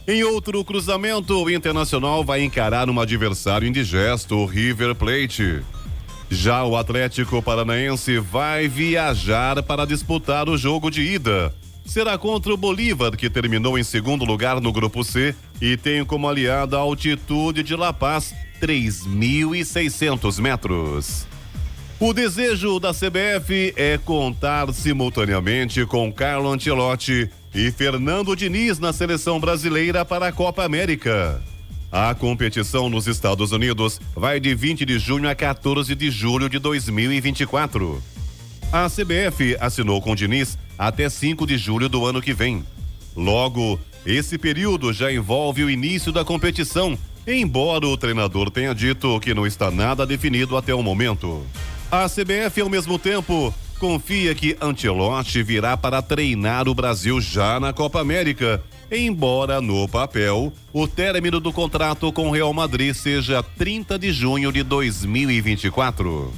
Em 0.07 0.23
outro 0.23 0.65
cruzamento, 0.65 1.43
o 1.43 1.51
Internacional 1.51 2.23
vai 2.23 2.41
encarar 2.45 2.89
um 2.89 3.01
adversário 3.01 3.67
indigesto, 3.67 4.37
o 4.37 4.47
River 4.47 4.95
Plate. 4.95 5.61
Já 6.31 6.63
o 6.63 6.77
Atlético 6.77 7.43
Paranaense 7.43 8.21
vai 8.21 8.69
viajar 8.69 9.61
para 9.65 9.85
disputar 9.85 10.49
o 10.49 10.57
jogo 10.57 10.89
de 10.89 11.03
ida. 11.03 11.53
Será 11.85 12.17
contra 12.17 12.55
o 12.55 12.57
Bolívar, 12.57 13.17
que 13.17 13.29
terminou 13.29 13.77
em 13.77 13.83
segundo 13.83 14.25
lugar 14.25 14.61
no 14.61 14.73
grupo 14.73 15.03
C 15.03 15.35
e 15.61 15.77
tem 15.77 16.05
como 16.05 16.29
aliada 16.29 16.77
a 16.77 16.81
altitude 16.81 17.65
de 17.65 17.75
La 17.75 17.93
Paz, 17.93 18.33
3.600 18.61 20.41
metros. 20.41 21.27
O 22.01 22.13
desejo 22.13 22.79
da 22.79 22.93
CBF 22.95 23.75
é 23.77 23.99
contar 23.99 24.73
simultaneamente 24.73 25.85
com 25.85 26.13
Carlo 26.13 26.53
Ancelotti 26.53 27.29
e 27.53 27.73
Fernando 27.73 28.37
Diniz 28.37 28.79
na 28.79 28.93
seleção 28.93 29.41
brasileira 29.41 30.05
para 30.05 30.29
a 30.29 30.33
Copa 30.33 30.63
América. 30.63 31.43
A 31.91 32.15
competição 32.15 32.89
nos 32.89 33.09
Estados 33.09 33.51
Unidos 33.51 34.01
vai 34.15 34.39
de 34.39 34.55
20 34.55 34.85
de 34.85 34.97
junho 34.97 35.29
a 35.29 35.35
14 35.35 35.93
de 35.97 36.09
julho 36.09 36.49
de 36.49 36.61
2024. 36.61 38.01
A 38.71 38.89
CBF 38.89 39.57
assinou 39.59 40.01
com 40.01 40.15
Diniz 40.15 40.57
até 40.79 41.09
5 41.09 41.45
de 41.49 41.59
julho 41.59 41.89
do 41.89 42.07
ano 42.07 42.23
que 42.23 42.33
vem. 42.33 42.63
Logo, 43.17 43.81
esse 44.07 44.39
período 44.39 44.93
já 44.93 45.13
envolve 45.13 45.65
o 45.65 45.71
início 45.71 46.13
da 46.13 46.25
competição, 46.25 46.97
embora 47.27 47.89
o 47.89 47.97
treinador 47.97 48.53
tenha 48.53 48.73
dito 48.73 49.19
que 49.19 49.35
não 49.35 49.45
está 49.45 49.69
nada 49.69 50.07
definido 50.07 50.57
até 50.57 50.73
o 50.73 50.81
momento. 50.81 51.45
A 51.91 52.07
CBF, 52.07 52.61
ao 52.61 52.69
mesmo 52.69 52.99
tempo, 52.99 53.55
confia 53.79 54.35
que 54.35 54.55
Ancelotti 54.61 55.43
virá 55.43 55.75
para 55.75 56.03
treinar 56.03 56.69
o 56.69 56.75
Brasil 56.75 57.19
já 57.19 57.59
na 57.59 57.73
Copa 57.73 57.99
América, 57.99 58.63
embora 58.93 59.59
no 59.63 59.89
papel 59.89 60.53
o 60.71 60.87
término 60.87 61.41
do 61.41 61.51
contrato 61.51 62.13
com 62.13 62.29
o 62.29 62.31
Real 62.31 62.53
Madrid 62.53 62.95
seja 62.95 63.43
30 63.43 63.99
de 63.99 64.13
junho 64.13 64.53
de 64.53 64.63
2024. 64.63 66.31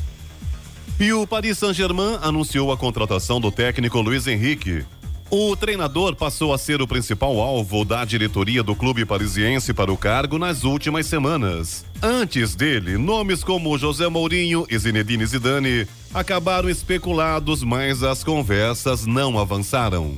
E 1.01 1.13
o 1.13 1.27
Paris 1.27 1.59
Saint-Germain 1.59 2.19
anunciou 2.23 2.71
a 2.71 2.77
contratação 2.77 3.41
do 3.41 3.51
técnico 3.51 4.01
Luiz 4.01 4.29
Henrique. 4.29 4.85
O 5.31 5.55
treinador 5.55 6.17
passou 6.17 6.53
a 6.53 6.59
ser 6.59 6.83
o 6.83 6.89
principal 6.89 7.39
alvo 7.39 7.85
da 7.85 8.05
diretoria 8.05 8.65
do 8.65 8.75
clube 8.75 9.05
parisiense 9.05 9.73
para 9.73 9.93
o 9.93 9.97
cargo 9.97 10.41
nas 10.41 10.65
últimas 10.65 11.07
semanas. 11.07 11.85
Antes 12.03 12.57
dele, 12.57 12.99
nomes 12.99 13.45
como 13.45 13.79
José 13.79 14.09
Mourinho 14.09 14.67
e 14.69 14.77
Zinedine 14.77 15.25
Zidane 15.25 15.87
acabaram 16.13 16.69
especulados, 16.69 17.63
mas 17.63 18.03
as 18.03 18.25
conversas 18.25 19.07
não 19.07 19.39
avançaram. 19.39 20.17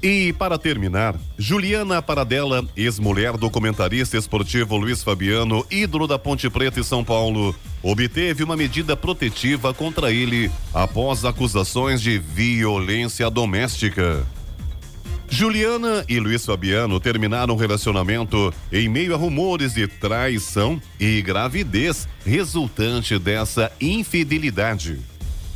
E 0.00 0.32
para 0.32 0.56
terminar, 0.56 1.16
Juliana 1.36 2.00
Paradella, 2.00 2.64
ex-mulher 2.76 3.36
do 3.36 3.50
comentarista 3.50 4.16
esportivo 4.16 4.76
Luiz 4.76 5.02
Fabiano, 5.02 5.66
ídolo 5.68 6.06
da 6.06 6.16
Ponte 6.16 6.48
Preta 6.48 6.78
e 6.78 6.84
São 6.84 7.02
Paulo, 7.02 7.54
obteve 7.82 8.44
uma 8.44 8.56
medida 8.56 8.96
protetiva 8.96 9.74
contra 9.74 10.12
ele 10.12 10.50
após 10.72 11.24
acusações 11.24 12.00
de 12.00 12.16
violência 12.16 13.28
doméstica. 13.28 14.24
Juliana 15.28 16.04
e 16.08 16.20
Luiz 16.20 16.46
Fabiano 16.46 17.00
terminaram 17.00 17.54
o 17.54 17.58
relacionamento 17.58 18.54
em 18.72 18.88
meio 18.88 19.14
a 19.14 19.16
rumores 19.16 19.74
de 19.74 19.88
traição 19.88 20.80
e 20.98 21.20
gravidez 21.20 22.08
resultante 22.24 23.18
dessa 23.18 23.70
infidelidade. 23.80 25.00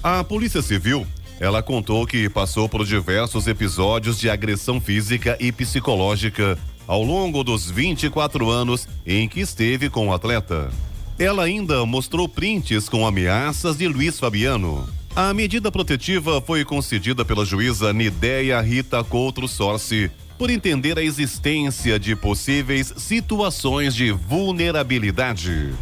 A 0.03 0.23
Polícia 0.25 0.61
Civil 0.61 1.07
ela 1.43 1.61
contou 1.61 2.07
que 2.07 2.29
passou 2.29 2.69
por 2.69 2.87
diversos 2.87 3.49
episódios 3.49 4.17
de 4.17 4.31
agressão 4.31 4.81
física 4.81 5.37
e 5.41 5.51
psicológica 5.51 6.57
ao 6.87 7.03
longo 7.03 7.43
dos 7.43 7.69
24 7.69 8.49
anos 8.49 8.87
em 9.05 9.29
que 9.29 9.41
esteve 9.41 9.91
com 9.91 10.07
o 10.07 10.15
atleta. 10.15 10.71
Ela 11.19 11.43
ainda 11.43 11.85
mostrou 11.85 12.29
prints 12.29 12.89
com 12.89 13.05
ameaças 13.05 13.77
de 13.77 13.89
Luiz 13.89 14.21
Fabiano. 14.21 14.89
A 15.17 15.35
medida 15.35 15.73
protetiva 15.73 16.41
foi 16.41 16.65
concedida 16.65 17.25
pela 17.25 17.45
juíza 17.45 17.93
Nideia 17.93 18.61
Rita 18.61 19.03
Coutro 19.03 19.49
Sorce 19.49 20.13
por 20.39 20.49
entender 20.49 20.97
a 20.97 21.03
existência 21.03 21.99
de 21.99 22.15
possíveis 22.15 22.95
situações 22.97 23.97
de 23.97 24.13
vulnerabilidade. 24.13 25.75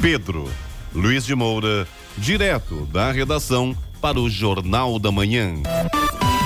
Pedro 0.00 0.48
Luiz 0.94 1.26
de 1.26 1.34
Moura, 1.34 1.88
direto 2.16 2.86
da 2.92 3.10
redação 3.10 3.76
para 4.04 4.20
o 4.20 4.28
Jornal 4.28 4.98
da 4.98 5.10
Manhã. 5.10 5.54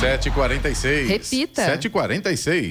7h46. 0.00 1.06
Repita. 1.06 1.78
7h46. 1.78 2.70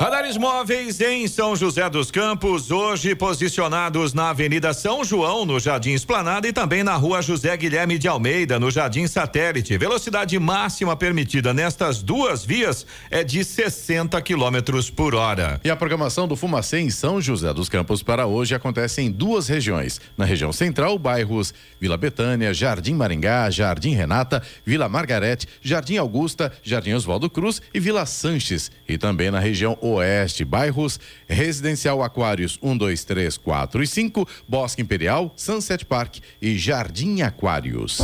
Radares 0.00 0.38
móveis 0.38 0.98
em 1.02 1.28
São 1.28 1.54
José 1.54 1.90
dos 1.90 2.10
Campos, 2.10 2.70
hoje 2.70 3.14
posicionados 3.14 4.14
na 4.14 4.30
Avenida 4.30 4.72
São 4.72 5.04
João, 5.04 5.44
no 5.44 5.60
Jardim 5.60 5.90
Esplanada, 5.90 6.48
e 6.48 6.54
também 6.54 6.82
na 6.82 6.94
Rua 6.94 7.20
José 7.20 7.54
Guilherme 7.54 7.98
de 7.98 8.08
Almeida, 8.08 8.58
no 8.58 8.70
Jardim 8.70 9.06
Satélite. 9.06 9.76
Velocidade 9.76 10.38
máxima 10.38 10.96
permitida 10.96 11.52
nestas 11.52 12.02
duas 12.02 12.42
vias 12.46 12.86
é 13.10 13.22
de 13.22 13.44
60 13.44 14.22
quilômetros 14.22 14.88
por 14.88 15.14
hora. 15.14 15.60
E 15.62 15.70
a 15.70 15.76
programação 15.76 16.26
do 16.26 16.34
Fumacê 16.34 16.78
em 16.78 16.88
São 16.88 17.20
José 17.20 17.52
dos 17.52 17.68
Campos 17.68 18.02
para 18.02 18.26
hoje 18.26 18.54
acontece 18.54 19.02
em 19.02 19.10
duas 19.10 19.48
regiões. 19.48 20.00
Na 20.16 20.24
região 20.24 20.50
central, 20.50 20.98
bairros 20.98 21.52
Vila 21.78 21.98
Betânia, 21.98 22.54
Jardim 22.54 22.94
Maringá, 22.94 23.50
Jardim 23.50 23.92
Renata, 23.92 24.42
Vila 24.64 24.88
Margarete, 24.88 25.46
Jardim 25.60 25.98
Augusta, 25.98 26.50
Jardim 26.62 26.94
Oswaldo 26.94 27.28
Cruz 27.28 27.60
e 27.74 27.78
Vila 27.78 28.06
Sanches. 28.06 28.70
E 28.88 28.96
também 28.96 29.30
na 29.30 29.38
região 29.38 29.76
oeste, 29.92 30.44
bairros 30.44 30.98
Residencial 31.28 32.02
Aquários 32.02 32.58
1, 32.62 32.76
2, 32.76 33.04
3, 33.04 33.36
4 33.36 33.82
e 33.82 33.86
5, 33.86 34.28
Bosque 34.48 34.82
Imperial, 34.82 35.32
Sunset 35.36 35.84
Park 35.84 36.18
e 36.40 36.56
Jardim 36.56 37.22
Aquários. 37.22 37.98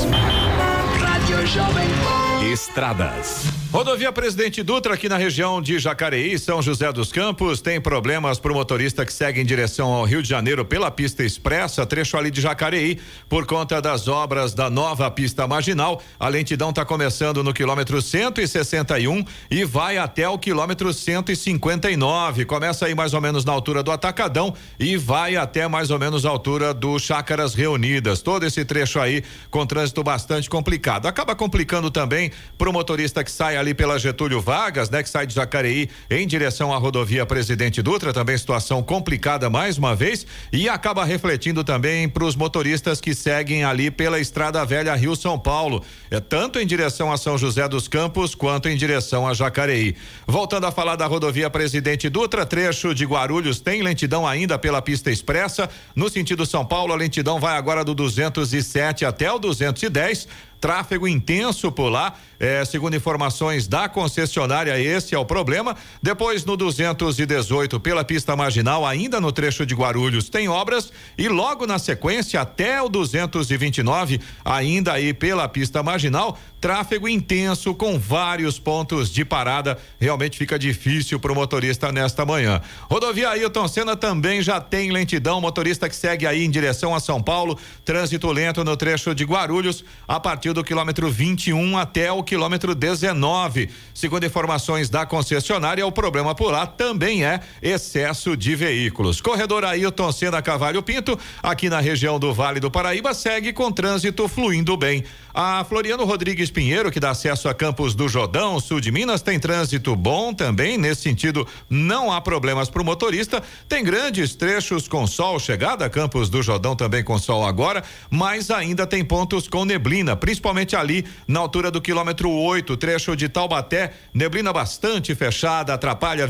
Estradas. 2.52 3.56
Rodovia 3.72 4.12
Presidente 4.12 4.62
Dutra, 4.62 4.94
aqui 4.94 5.08
na 5.08 5.16
região 5.16 5.60
de 5.60 5.78
Jacareí, 5.78 6.38
São 6.38 6.62
José 6.62 6.90
dos 6.92 7.12
Campos, 7.12 7.60
tem 7.60 7.80
problemas 7.80 8.38
para 8.38 8.52
o 8.52 8.54
motorista 8.54 9.04
que 9.04 9.12
segue 9.12 9.40
em 9.40 9.44
direção 9.44 9.92
ao 9.92 10.04
Rio 10.04 10.22
de 10.22 10.28
Janeiro 10.28 10.64
pela 10.64 10.90
pista 10.90 11.24
expressa, 11.24 11.84
trecho 11.84 12.16
ali 12.16 12.30
de 12.30 12.40
Jacareí, 12.40 12.98
por 13.28 13.44
conta 13.44 13.82
das 13.82 14.08
obras 14.08 14.54
da 14.54 14.70
nova 14.70 15.10
pista 15.10 15.46
marginal. 15.46 16.00
A 16.18 16.28
lentidão 16.28 16.70
está 16.70 16.84
começando 16.84 17.42
no 17.42 17.52
quilômetro 17.52 18.00
161 18.00 19.24
e 19.50 19.64
vai 19.64 19.98
até 19.98 20.28
o 20.28 20.38
quilômetro 20.38 20.90
159. 20.92 22.44
Começa 22.46 22.86
aí 22.86 22.94
mais 22.94 23.12
ou 23.12 23.20
menos 23.20 23.44
na 23.44 23.52
altura 23.52 23.82
do 23.82 23.90
Atacadão 23.90 24.54
e 24.78 24.96
vai 24.96 25.36
até 25.36 25.68
mais 25.68 25.90
ou 25.90 25.98
menos 25.98 26.24
a 26.24 26.30
altura 26.30 26.72
do 26.72 26.98
Chácaras 26.98 27.52
Reunidas. 27.54 28.22
Todo 28.22 28.46
esse 28.46 28.64
trecho 28.64 29.00
aí 29.00 29.22
com 29.50 29.66
trânsito 29.66 30.02
bastante 30.02 30.48
complicado. 30.48 31.06
Acaba 31.16 31.34
complicando 31.34 31.90
também 31.90 32.30
para 32.58 32.68
o 32.68 32.72
motorista 32.74 33.24
que 33.24 33.30
sai 33.30 33.56
ali 33.56 33.72
pela 33.72 33.98
Getúlio 33.98 34.38
Vargas, 34.38 34.90
né, 34.90 35.02
que 35.02 35.08
sai 35.08 35.26
de 35.26 35.32
Jacareí 35.32 35.88
em 36.10 36.26
direção 36.26 36.74
à 36.74 36.76
rodovia 36.76 37.24
Presidente 37.24 37.80
Dutra, 37.80 38.12
também 38.12 38.36
situação 38.36 38.82
complicada 38.82 39.48
mais 39.48 39.78
uma 39.78 39.96
vez 39.96 40.26
e 40.52 40.68
acaba 40.68 41.06
refletindo 41.06 41.64
também 41.64 42.06
para 42.06 42.22
os 42.22 42.36
motoristas 42.36 43.00
que 43.00 43.14
seguem 43.14 43.64
ali 43.64 43.90
pela 43.90 44.20
Estrada 44.20 44.62
Velha 44.66 44.94
Rio 44.94 45.16
São 45.16 45.38
Paulo, 45.38 45.82
é 46.10 46.20
tanto 46.20 46.58
em 46.58 46.66
direção 46.66 47.10
a 47.10 47.16
São 47.16 47.38
José 47.38 47.66
dos 47.66 47.88
Campos 47.88 48.34
quanto 48.34 48.68
em 48.68 48.76
direção 48.76 49.26
a 49.26 49.32
Jacareí. 49.32 49.96
Voltando 50.26 50.66
a 50.66 50.70
falar 50.70 50.96
da 50.96 51.06
rodovia 51.06 51.48
Presidente 51.48 52.10
Dutra, 52.10 52.44
trecho 52.44 52.94
de 52.94 53.06
Guarulhos 53.06 53.58
tem 53.58 53.80
lentidão 53.80 54.26
ainda 54.26 54.58
pela 54.58 54.82
pista 54.82 55.10
expressa, 55.10 55.66
no 55.94 56.10
sentido 56.10 56.44
São 56.44 56.62
Paulo 56.62 56.92
a 56.92 56.96
lentidão 56.96 57.40
vai 57.40 57.56
agora 57.56 57.82
do 57.82 57.94
207 57.94 59.06
até 59.06 59.32
o 59.32 59.38
210 59.38 60.28
tráfego 60.66 61.06
intenso 61.06 61.70
por 61.70 61.88
lá. 61.88 62.14
É, 62.40 62.64
segundo 62.64 62.96
informações 62.96 63.68
da 63.68 63.88
concessionária, 63.88 64.76
esse 64.80 65.14
é 65.14 65.18
o 65.18 65.24
problema. 65.24 65.76
Depois, 66.02 66.44
no 66.44 66.56
218, 66.56 67.78
pela 67.78 68.04
pista 68.04 68.34
marginal, 68.34 68.84
ainda 68.84 69.20
no 69.20 69.30
trecho 69.30 69.64
de 69.64 69.76
Guarulhos, 69.76 70.28
tem 70.28 70.48
obras. 70.48 70.92
E 71.16 71.28
logo 71.28 71.68
na 71.68 71.78
sequência, 71.78 72.40
até 72.40 72.82
o 72.82 72.88
229, 72.88 74.20
ainda 74.44 74.92
aí 74.92 75.14
pela 75.14 75.48
pista 75.48 75.84
marginal, 75.84 76.36
tráfego 76.66 77.08
intenso 77.08 77.72
com 77.76 77.96
vários 77.96 78.58
pontos 78.58 79.08
de 79.08 79.24
parada. 79.24 79.78
Realmente 80.00 80.36
fica 80.36 80.58
difícil 80.58 81.20
para 81.20 81.30
o 81.30 81.34
motorista 81.36 81.92
nesta 81.92 82.26
manhã. 82.26 82.60
Rodovia 82.90 83.28
Ailton 83.28 83.68
Senna 83.68 83.94
também 83.94 84.42
já 84.42 84.60
tem 84.60 84.90
lentidão. 84.90 85.40
Motorista 85.40 85.88
que 85.88 85.94
segue 85.94 86.26
aí 86.26 86.44
em 86.44 86.50
direção 86.50 86.92
a 86.92 86.98
São 86.98 87.22
Paulo, 87.22 87.56
trânsito 87.84 88.32
lento 88.32 88.64
no 88.64 88.76
trecho 88.76 89.14
de 89.14 89.22
Guarulhos, 89.22 89.84
a 90.08 90.18
partir 90.18 90.52
do 90.52 90.64
quilômetro 90.64 91.08
21 91.08 91.78
até 91.78 92.10
o 92.10 92.20
quilômetro 92.24 92.74
19. 92.74 93.70
Segundo 93.94 94.26
informações 94.26 94.90
da 94.90 95.06
concessionária, 95.06 95.86
o 95.86 95.92
problema 95.92 96.34
por 96.34 96.50
lá 96.50 96.66
também 96.66 97.24
é 97.24 97.38
excesso 97.62 98.36
de 98.36 98.56
veículos. 98.56 99.20
Corredor 99.20 99.64
Ailton 99.64 100.10
Senna 100.10 100.42
Cavalho 100.42 100.82
Pinto, 100.82 101.16
aqui 101.40 101.70
na 101.70 101.78
região 101.78 102.18
do 102.18 102.34
Vale 102.34 102.58
do 102.58 102.72
Paraíba, 102.72 103.14
segue 103.14 103.52
com 103.52 103.70
trânsito 103.70 104.26
fluindo 104.26 104.76
bem. 104.76 105.04
A 105.38 105.62
Floriano 105.64 106.06
Rodrigues 106.06 106.50
Pinheiro, 106.50 106.90
que 106.90 106.98
dá 106.98 107.10
acesso 107.10 107.46
a 107.46 107.52
Campos 107.52 107.94
do 107.94 108.08
Jordão, 108.08 108.58
sul 108.58 108.80
de 108.80 108.90
Minas, 108.90 109.20
tem 109.20 109.38
trânsito 109.38 109.94
bom 109.94 110.32
também. 110.32 110.78
Nesse 110.78 111.02
sentido, 111.02 111.46
não 111.68 112.10
há 112.10 112.22
problemas 112.22 112.70
para 112.70 112.80
o 112.80 112.84
motorista. 112.86 113.42
Tem 113.68 113.84
grandes 113.84 114.34
trechos 114.34 114.88
com 114.88 115.06
sol, 115.06 115.38
chegada 115.38 115.84
a 115.84 115.90
Campos 115.90 116.30
do 116.30 116.42
Jordão 116.42 116.74
também 116.74 117.04
com 117.04 117.18
sol 117.18 117.44
agora, 117.44 117.84
mas 118.08 118.50
ainda 118.50 118.86
tem 118.86 119.04
pontos 119.04 119.46
com 119.46 119.66
neblina, 119.66 120.16
principalmente 120.16 120.74
ali 120.74 121.04
na 121.28 121.40
altura 121.40 121.70
do 121.70 121.82
quilômetro 121.82 122.30
8, 122.30 122.74
trecho 122.78 123.14
de 123.14 123.28
Taubaté. 123.28 123.92
Neblina 124.14 124.54
bastante 124.54 125.14
fechada, 125.14 125.74
atrapalha 125.74 126.26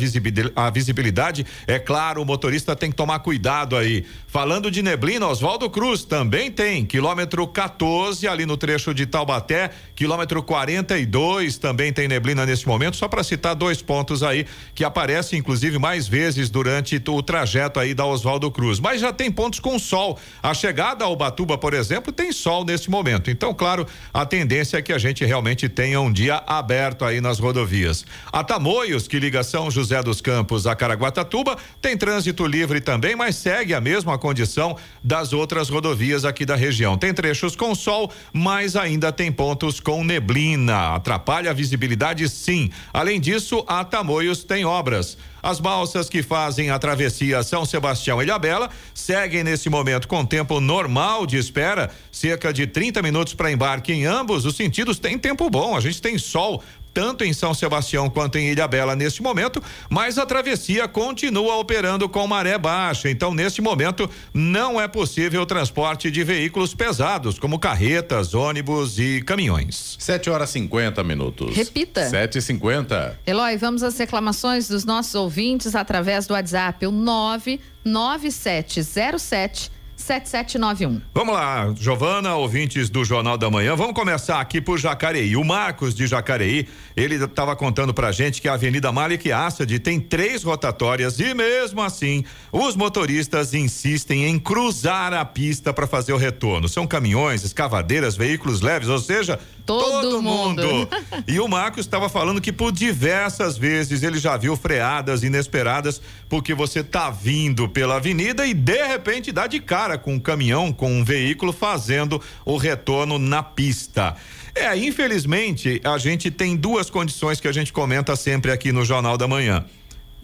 a 0.57 0.71
visibilidade. 0.71 1.47
É 1.69 1.79
claro, 1.79 2.21
o 2.23 2.25
motorista 2.25 2.75
tem 2.75 2.91
que 2.91 2.97
tomar 2.97 3.21
cuidado 3.21 3.77
aí. 3.77 4.05
Falando 4.27 4.69
de 4.69 4.83
neblina, 4.83 5.29
Oswaldo 5.29 5.71
Cruz 5.71 6.03
também 6.03 6.51
tem 6.51 6.85
quilômetro 6.85 7.47
14 7.47 8.27
ali 8.27 8.45
no 8.45 8.57
trecho 8.57 8.96
de 8.97 9.07
Taubaté, 9.07 9.71
quilômetro 9.95 10.43
42 10.43 11.59
também 11.59 11.93
tem 11.93 12.09
neblina 12.09 12.45
nesse 12.45 12.67
momento, 12.67 12.97
só 12.97 13.07
para 13.07 13.23
citar 13.23 13.55
dois 13.55 13.81
pontos 13.81 14.23
aí 14.23 14.47
que 14.75 14.83
aparecem 14.83 15.39
inclusive 15.39 15.79
mais 15.79 16.09
vezes 16.09 16.51
durante 16.51 17.01
o 17.07 17.23
trajeto 17.23 17.79
aí 17.79 17.95
da 17.95 18.05
Oswaldo 18.05 18.51
Cruz. 18.51 18.81
Mas 18.81 19.01
já 19.01 19.13
tem 19.13 19.31
pontos 19.31 19.61
com 19.61 19.79
sol. 19.79 20.19
A 20.43 20.55
chegada 20.55 21.05
ao 21.05 21.15
Batuba, 21.15 21.59
por 21.59 21.75
exemplo, 21.75 22.13
tem 22.13 22.33
sol 22.33 22.65
nesse 22.65 22.91
momento. 22.91 23.31
Então, 23.31 23.55
claro, 23.55 23.87
a 24.13 24.25
tendência 24.25 24.79
é 24.79 24.83
que 24.83 24.93
a 24.93 24.99
gente 24.99 25.25
realmente 25.25 25.69
tenha 25.69 26.01
um 26.01 26.13
dia 26.13 26.43
aberto 26.47 27.05
aí 27.05 27.21
nas 27.21 27.39
rodovias. 27.39 28.05
A 28.33 28.43
Tamoios, 28.43 29.07
que 29.07 29.19
liga 29.19 29.45
São 29.45 29.71
José 29.71 30.03
dos 30.03 30.21
Campos 30.21 30.67
a 30.67 30.75
Caraguatatuba, 30.75 31.57
tem 31.81 31.97
trânsito 31.97 32.47
livre 32.47 32.81
também, 32.81 33.15
mas 33.15 33.37
segue 33.37 33.75
a 33.75 33.81
mesma 33.81 34.19
condição 34.19 34.77
das 35.05 35.33
outras 35.33 35.69
rodovias 35.69 36.25
aqui 36.25 36.47
da 36.47 36.57
região. 36.57 36.97
Tem 36.97 37.13
trechos 37.13 37.55
com 37.55 37.75
sol, 37.75 38.11
mas 38.33 38.75
ainda 38.75 38.86
tem 39.17 39.33
pontos 39.33 39.81
com 39.81 40.05
neblina. 40.05 40.95
Atrapalha 40.95 41.51
a 41.51 41.55
visibilidade, 41.55 42.29
sim. 42.29 42.71
Além 42.93 43.21
disso, 43.21 43.65
a 43.67 43.85
Tamoios 43.85 44.45
tem 44.45 44.65
obras. 44.65 45.19
As 45.43 45.61
balsas 45.61 46.09
que 46.09 46.23
fazem 46.23 46.71
a 46.71 46.79
travessia 46.79 47.43
São 47.43 47.65
Sebastião 47.65 48.21
e 48.21 48.25
Ilhabela 48.25 48.71
seguem 48.95 49.45
nesse 49.45 49.69
momento 49.69 50.09
com 50.09 50.25
tempo 50.25 50.61
normal 50.61 51.27
de 51.27 51.37
espera, 51.37 51.91
cerca 52.11 52.53
de 52.53 52.67
30 52.67 53.03
minutos 53.03 53.35
para 53.35 53.51
embarque 53.51 53.93
em 53.93 54.07
ambos 54.07 54.45
os 54.45 54.57
sentidos. 54.57 54.99
Tem 54.99 55.19
tempo 55.19 55.49
bom, 55.51 55.77
a 55.77 55.81
gente 55.81 56.03
tem 56.03 56.19
sol 56.19 56.63
tanto 56.97 57.25
em 57.25 57.33
São 57.35 57.53
Sebastião 57.53 58.09
quanto 58.09 58.39
em 58.39 58.53
Ilhabela 58.53 58.97
neste 58.97 59.23
momento, 59.23 59.63
mas 59.91 60.17
a 60.17 60.25
travessia 60.25 60.89
continua 60.89 61.57
operando 61.57 62.09
com 62.09 62.27
maré 62.27 62.57
baixa. 62.57 63.11
Então, 63.11 63.35
neste 63.35 63.61
momento, 63.61 64.09
não 64.33 64.81
é 64.81 64.89
possível 64.89 65.43
o 65.43 65.47
transporte 65.47 66.11
de 66.11 66.25
veículos 66.25 66.75
pesados, 66.75 67.39
como 67.39 67.59
carretas, 67.59 68.33
ônibus 68.33 68.99
e 68.99 69.21
caminhões. 69.21 69.97
7 69.99 70.31
horas 70.31 70.49
50 70.49 71.05
minutos. 71.05 71.55
Repita. 71.55 72.09
7 72.09 72.39
e 72.39 72.41
50 72.41 73.21
Eloy, 73.27 73.59
vamos 73.59 73.83
às 73.83 73.99
reclamações 73.99 74.67
dos 74.67 74.87
nossos 74.87 75.15
ouvintes 75.15 75.75
através 75.75 76.27
do 76.27 76.33
WhatsApp, 76.33 76.87
o 76.87 76.91
99707 76.91 79.76
7791. 80.07 81.03
Vamos 81.13 81.35
lá, 81.35 81.75
Giovana, 81.77 82.37
ouvintes 82.37 82.89
do 82.89 83.05
Jornal 83.05 83.37
da 83.37 83.51
Manhã. 83.51 83.75
Vamos 83.75 83.93
começar 83.93 84.41
aqui 84.41 84.61
por 84.61 84.79
Jacareí. 84.79 85.37
O 85.37 85.45
Marcos 85.45 85.97
de 85.97 86.07
Jacareí, 86.07 86.69
ele 86.97 87.17
estava 87.17 87.57
contando 87.57 87.93
pra 87.93 88.13
gente 88.13 88.41
que 88.41 88.49
a 88.49 88.55
Avenida 88.55 88.93
Malik 88.93 89.33
Assad 89.33 89.69
tem 89.81 89.99
três 89.99 90.45
rotatórias 90.45 91.19
e 91.19 91.35
mesmo 91.35 91.83
assim, 91.83 92.25
os 92.53 92.77
motoristas 92.77 93.53
insistem 93.53 94.27
em 94.27 94.39
cruzar 94.39 95.13
a 95.13 95.25
pista 95.25 95.73
para 95.75 95.89
fazer 95.89 96.13
o 96.13 96.17
retorno. 96.17 96.69
São 96.69 96.87
caminhões, 96.87 97.43
escavadeiras, 97.43 98.17
veículos 98.17 98.61
leves, 98.61 98.89
ou 98.89 99.01
seja, 99.01 99.41
Todo, 99.67 100.01
todo 100.03 100.23
mundo. 100.23 100.65
mundo. 100.65 100.89
e 101.27 101.41
o 101.41 101.49
Marcos 101.49 101.81
estava 101.81 102.09
falando 102.09 102.41
que 102.41 102.53
por 102.53 102.71
diversas 102.71 103.59
vezes 103.59 104.05
ele 104.05 104.17
já 104.17 104.37
viu 104.37 104.57
freadas 104.57 105.25
inesperadas 105.25 106.01
porque 106.29 106.55
você 106.55 106.85
tá 106.85 107.11
vindo 107.11 107.69
pela 107.69 107.97
avenida 107.97 108.47
e 108.47 108.55
de 108.55 108.87
repente 108.87 109.33
dá 109.33 109.49
de 109.49 109.59
cara 109.59 109.99
com 109.99 110.15
um 110.15 110.21
caminhão, 110.21 110.73
com 110.73 110.91
um 110.93 111.03
veículo 111.03 111.53
fazendo 111.53 112.23
o 112.45 112.57
retorno 112.57 113.19
na 113.19 113.43
pista. 113.43 114.15
É, 114.55 114.75
infelizmente, 114.77 115.81
a 115.85 115.99
gente 115.99 116.31
tem 116.31 116.57
duas 116.57 116.89
condições 116.89 117.41
que 117.41 117.49
a 117.49 117.53
gente 117.53 117.73
comenta 117.73 118.15
sempre 118.15 118.53
aqui 118.53 118.71
no 118.73 118.85
Jornal 118.85 119.19
da 119.19 119.27
Manhã. 119.27 119.65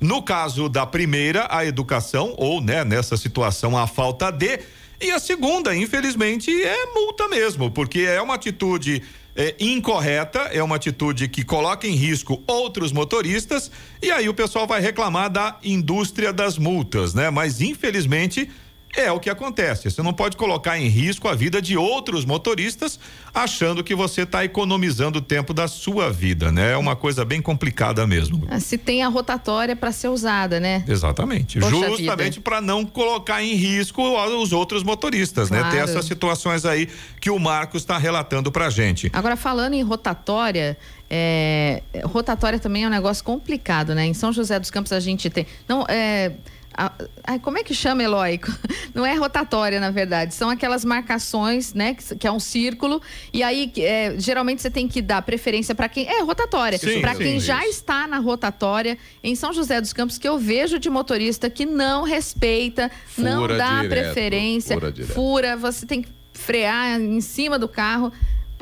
No 0.00 0.22
caso 0.22 0.68
da 0.68 0.86
primeira, 0.86 1.46
a 1.50 1.66
educação, 1.66 2.34
ou 2.38 2.60
né, 2.60 2.84
nessa 2.84 3.16
situação, 3.16 3.76
a 3.76 3.86
falta 3.86 4.30
de. 4.30 4.58
E 5.00 5.10
a 5.10 5.18
segunda, 5.18 5.74
infelizmente, 5.74 6.50
é 6.50 6.86
multa 6.94 7.28
mesmo, 7.28 7.70
porque 7.70 8.00
é 8.00 8.22
uma 8.22 8.34
atitude 8.34 9.02
é, 9.34 9.54
incorreta, 9.58 10.40
é 10.52 10.62
uma 10.62 10.76
atitude 10.76 11.28
que 11.28 11.44
coloca 11.44 11.86
em 11.86 11.94
risco 11.94 12.42
outros 12.46 12.92
motoristas 12.92 13.70
e 14.02 14.10
aí 14.10 14.28
o 14.28 14.34
pessoal 14.34 14.66
vai 14.66 14.80
reclamar 14.80 15.30
da 15.30 15.58
indústria 15.62 16.32
das 16.32 16.58
multas, 16.58 17.14
né? 17.14 17.30
Mas 17.30 17.60
infelizmente 17.60 18.50
é 18.94 19.10
o 19.10 19.18
que 19.18 19.30
acontece. 19.30 19.90
Você 19.90 20.02
não 20.02 20.12
pode 20.12 20.36
colocar 20.36 20.78
em 20.78 20.86
risco 20.86 21.26
a 21.26 21.34
vida 21.34 21.62
de 21.62 21.76
outros 21.76 22.24
motoristas 22.24 23.00
achando 23.34 23.82
que 23.82 23.94
você 23.94 24.22
está 24.22 24.44
economizando 24.44 25.18
o 25.18 25.22
tempo 25.22 25.54
da 25.54 25.66
sua 25.66 26.10
vida, 26.10 26.52
né? 26.52 26.72
É 26.72 26.76
uma 26.76 26.94
coisa 26.94 27.24
bem 27.24 27.40
complicada 27.40 28.06
mesmo. 28.06 28.46
Ah, 28.50 28.60
se 28.60 28.76
tem 28.76 29.02
a 29.02 29.08
rotatória 29.08 29.74
para 29.74 29.90
ser 29.92 30.08
usada, 30.08 30.60
né? 30.60 30.84
Exatamente. 30.86 31.58
Poxa 31.58 31.96
Justamente 31.96 32.40
para 32.40 32.60
não 32.60 32.84
colocar 32.84 33.42
em 33.42 33.54
risco 33.54 34.02
os 34.02 34.52
outros 34.52 34.82
motoristas, 34.82 35.48
claro. 35.48 35.64
né? 35.64 35.70
Tem 35.70 35.80
essas 35.80 36.04
situações 36.04 36.66
aí 36.66 36.88
que 37.20 37.30
o 37.30 37.38
Marcos 37.38 37.82
está 37.82 37.96
relatando 37.96 38.52
pra 38.52 38.68
gente. 38.68 39.10
Agora, 39.14 39.36
falando 39.36 39.72
em 39.72 39.82
rotatória, 39.82 40.76
é, 41.08 41.82
rotatória 42.04 42.58
também 42.58 42.84
é 42.84 42.86
um 42.86 42.90
negócio 42.90 43.24
complicado, 43.24 43.94
né? 43.94 44.04
Em 44.04 44.14
São 44.14 44.32
José 44.32 44.58
dos 44.58 44.70
Campos 44.70 44.92
a 44.92 45.00
gente 45.00 45.30
tem. 45.30 45.46
Não, 45.66 45.86
é 45.88 46.32
como 47.42 47.58
é 47.58 47.62
que 47.62 47.74
chama, 47.74 48.02
Eloy? 48.02 48.40
Não 48.94 49.04
é 49.04 49.14
rotatória, 49.14 49.80
na 49.80 49.90
verdade. 49.90 50.34
São 50.34 50.50
aquelas 50.50 50.84
marcações, 50.84 51.74
né? 51.74 51.94
Que, 51.94 52.16
que 52.16 52.26
é 52.26 52.32
um 52.32 52.40
círculo. 52.40 53.00
E 53.32 53.42
aí, 53.42 53.72
é, 53.78 54.14
geralmente, 54.18 54.62
você 54.62 54.70
tem 54.70 54.88
que 54.88 55.00
dar 55.00 55.22
preferência 55.22 55.74
para 55.74 55.88
quem. 55.88 56.08
É 56.08 56.22
rotatória. 56.22 56.78
Para 57.00 57.14
quem 57.14 57.40
sim, 57.40 57.46
já 57.46 57.60
isso. 57.60 57.70
está 57.70 58.06
na 58.06 58.18
rotatória. 58.18 58.98
Em 59.22 59.34
São 59.34 59.52
José 59.52 59.80
dos 59.80 59.92
Campos, 59.92 60.18
que 60.18 60.28
eu 60.28 60.38
vejo 60.38 60.78
de 60.78 60.90
motorista 60.90 61.48
que 61.48 61.66
não 61.66 62.02
respeita, 62.04 62.90
fura 63.06 63.30
não 63.30 63.46
dá 63.48 63.82
direto, 63.82 63.88
preferência. 63.88 64.74
Fura, 64.74 64.94
fura, 65.06 65.56
você 65.56 65.86
tem 65.86 66.02
que 66.02 66.08
frear 66.32 67.00
em 67.00 67.20
cima 67.20 67.58
do 67.58 67.68
carro 67.68 68.12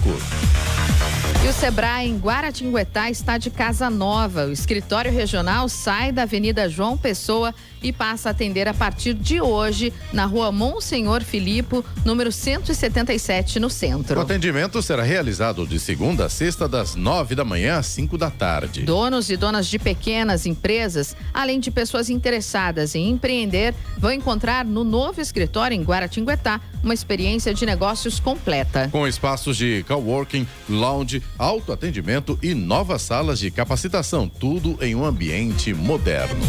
E 1.45 1.47
o 1.47 1.53
Sebrae 1.53 2.07
em 2.07 2.17
Guaratinguetá 2.17 3.07
está 3.11 3.37
de 3.37 3.51
casa 3.51 3.87
nova. 3.87 4.47
O 4.47 4.51
escritório 4.51 5.11
regional 5.11 5.69
sai 5.69 6.11
da 6.11 6.23
Avenida 6.23 6.67
João 6.67 6.97
Pessoa 6.97 7.53
e 7.85 7.93
passa 7.93 8.29
a 8.29 8.31
atender 8.31 8.67
a 8.67 8.73
partir 8.73 9.13
de 9.13 9.39
hoje 9.39 9.93
na 10.11 10.25
rua 10.25 10.51
Monsenhor 10.51 11.23
Filipo, 11.23 11.85
número 12.03 12.31
177, 12.31 13.59
no 13.59 13.69
centro. 13.69 14.17
O 14.17 14.21
atendimento 14.23 14.81
será 14.81 15.03
realizado 15.03 15.67
de 15.67 15.79
segunda 15.79 16.25
a 16.25 16.29
sexta, 16.29 16.67
das 16.67 16.95
nove 16.95 17.35
da 17.35 17.45
manhã 17.45 17.77
às 17.77 17.85
cinco 17.85 18.17
da 18.17 18.31
tarde. 18.31 18.81
Donos 18.81 19.29
e 19.29 19.37
donas 19.37 19.67
de 19.67 19.77
pequenas 19.77 20.47
empresas, 20.47 21.15
além 21.31 21.59
de 21.59 21.69
pessoas 21.69 22.09
interessadas 22.09 22.95
em 22.95 23.07
empreender, 23.11 23.75
vão 23.99 24.11
encontrar 24.11 24.65
no 24.65 24.83
novo 24.83 25.21
escritório 25.21 25.75
em 25.75 25.83
Guaratinguetá 25.83 26.59
uma 26.81 26.93
experiência 26.93 27.53
de 27.53 27.67
negócios 27.67 28.19
completa. 28.19 28.89
Com 28.91 29.07
espaços 29.07 29.57
de 29.57 29.85
coworking, 29.87 30.47
lounge, 30.67 31.21
autoatendimento 31.37 32.39
e 32.41 32.55
novas 32.55 33.03
salas 33.03 33.37
de 33.37 33.51
capacitação, 33.51 34.27
tudo 34.27 34.75
em 34.81 34.95
um 34.95 35.05
ambiente 35.05 35.71
moderno. 35.71 36.45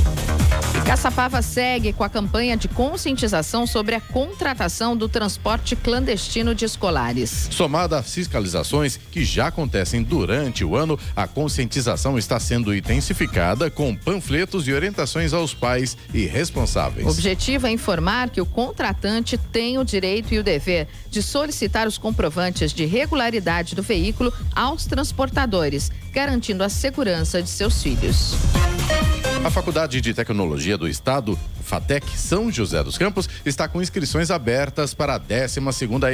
Caçapava 0.87 1.43
segue 1.43 1.93
com 1.93 2.05
a 2.05 2.09
campanha 2.09 2.57
de 2.57 2.68
conscientização 2.68 3.66
sobre 3.66 3.97
a 3.97 4.01
contratação 4.01 4.97
do 4.97 5.09
transporte 5.09 5.74
clandestino 5.74 6.55
de 6.55 6.64
escolares. 6.64 7.49
Somada 7.51 7.99
às 7.99 8.14
fiscalizações 8.14 8.97
que 9.11 9.24
já 9.24 9.49
acontecem 9.49 10.01
durante 10.01 10.64
o 10.64 10.76
ano, 10.76 10.97
a 11.16 11.26
conscientização 11.26 12.16
está 12.16 12.39
sendo 12.39 12.72
intensificada 12.72 13.68
com 13.68 13.97
panfletos 13.97 14.68
e 14.68 14.72
orientações 14.72 15.32
aos 15.32 15.53
pais 15.53 15.97
e 16.14 16.24
responsáveis. 16.24 17.05
O 17.05 17.11
objetivo 17.11 17.66
é 17.66 17.72
informar 17.72 18.30
que 18.30 18.41
o 18.41 18.47
contratante 18.47 19.37
tem 19.37 19.78
o 19.78 19.84
direito 19.84 20.32
e 20.32 20.39
o 20.39 20.45
dever 20.45 20.87
de 21.11 21.20
solicitar 21.20 21.89
os 21.89 21.99
comprovantes 21.99 22.72
de 22.72 22.84
regularidade 22.84 23.74
do 23.74 23.82
veículo 23.82 24.32
aos 24.55 24.87
transportadores, 24.87 25.91
garantindo 26.12 26.62
a 26.62 26.68
segurança 26.68 27.43
de 27.43 27.51
seus 27.51 27.82
filhos. 27.82 28.37
A 29.45 29.51
Faculdade 29.51 30.01
de 30.01 30.12
Tecnologia 30.12 30.76
do 30.76 30.89
Estado, 30.89 31.39
FATEC 31.62 32.18
São 32.18 32.51
José 32.51 32.82
dos 32.82 32.99
Campos, 32.99 33.28
está 33.45 33.68
com 33.68 33.80
inscrições 33.80 34.30
abertas 34.30 34.93
para 34.93 35.14
a 35.14 35.18
12 35.18 35.61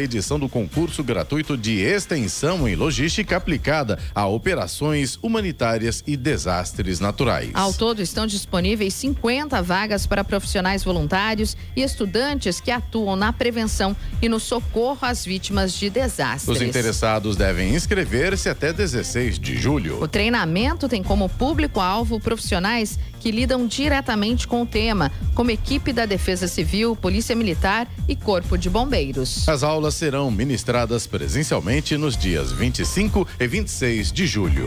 edição 0.02 0.38
do 0.38 0.48
concurso 0.48 1.02
gratuito 1.02 1.56
de 1.56 1.80
extensão 1.80 2.68
em 2.68 2.74
logística 2.74 3.36
aplicada 3.36 3.98
a 4.14 4.26
operações 4.26 5.18
humanitárias 5.22 6.02
e 6.06 6.16
desastres 6.16 7.00
naturais. 7.00 7.50
Ao 7.54 7.72
todo 7.72 8.02
estão 8.02 8.26
disponíveis 8.26 8.92
50 8.94 9.62
vagas 9.62 10.06
para 10.06 10.24
profissionais 10.24 10.84
voluntários 10.84 11.56
e 11.74 11.82
estudantes 11.82 12.60
que 12.60 12.70
atuam 12.70 13.16
na 13.16 13.32
prevenção 13.32 13.96
e 14.20 14.28
no 14.28 14.38
socorro 14.38 14.98
às 15.02 15.24
vítimas 15.24 15.72
de 15.72 15.88
desastres. 15.88 16.56
Os 16.56 16.62
interessados 16.62 17.36
devem 17.36 17.74
inscrever-se 17.74 18.48
até 18.48 18.72
16 18.72 19.38
de 19.38 19.56
julho. 19.56 20.02
O 20.02 20.08
treinamento 20.08 20.88
tem 20.88 21.02
como 21.02 21.28
público-alvo 21.28 22.20
profissionais 22.20 22.98
que 23.22 23.30
lidam 23.30 23.68
diretamente 23.68 24.48
com 24.48 24.62
o 24.62 24.66
tema, 24.66 25.12
como 25.32 25.52
equipe 25.52 25.92
da 25.92 26.04
Defesa 26.04 26.48
Civil, 26.48 26.96
Polícia 26.96 27.36
Militar 27.36 27.86
e 28.08 28.16
Corpo 28.16 28.58
de 28.58 28.68
Bombeiros. 28.68 29.48
As 29.48 29.62
aulas 29.62 29.94
serão 29.94 30.28
ministradas 30.28 31.06
presencialmente 31.06 31.96
nos 31.96 32.16
dias 32.16 32.50
25 32.50 33.28
e 33.38 33.46
26 33.46 34.10
de 34.10 34.26
julho. 34.26 34.66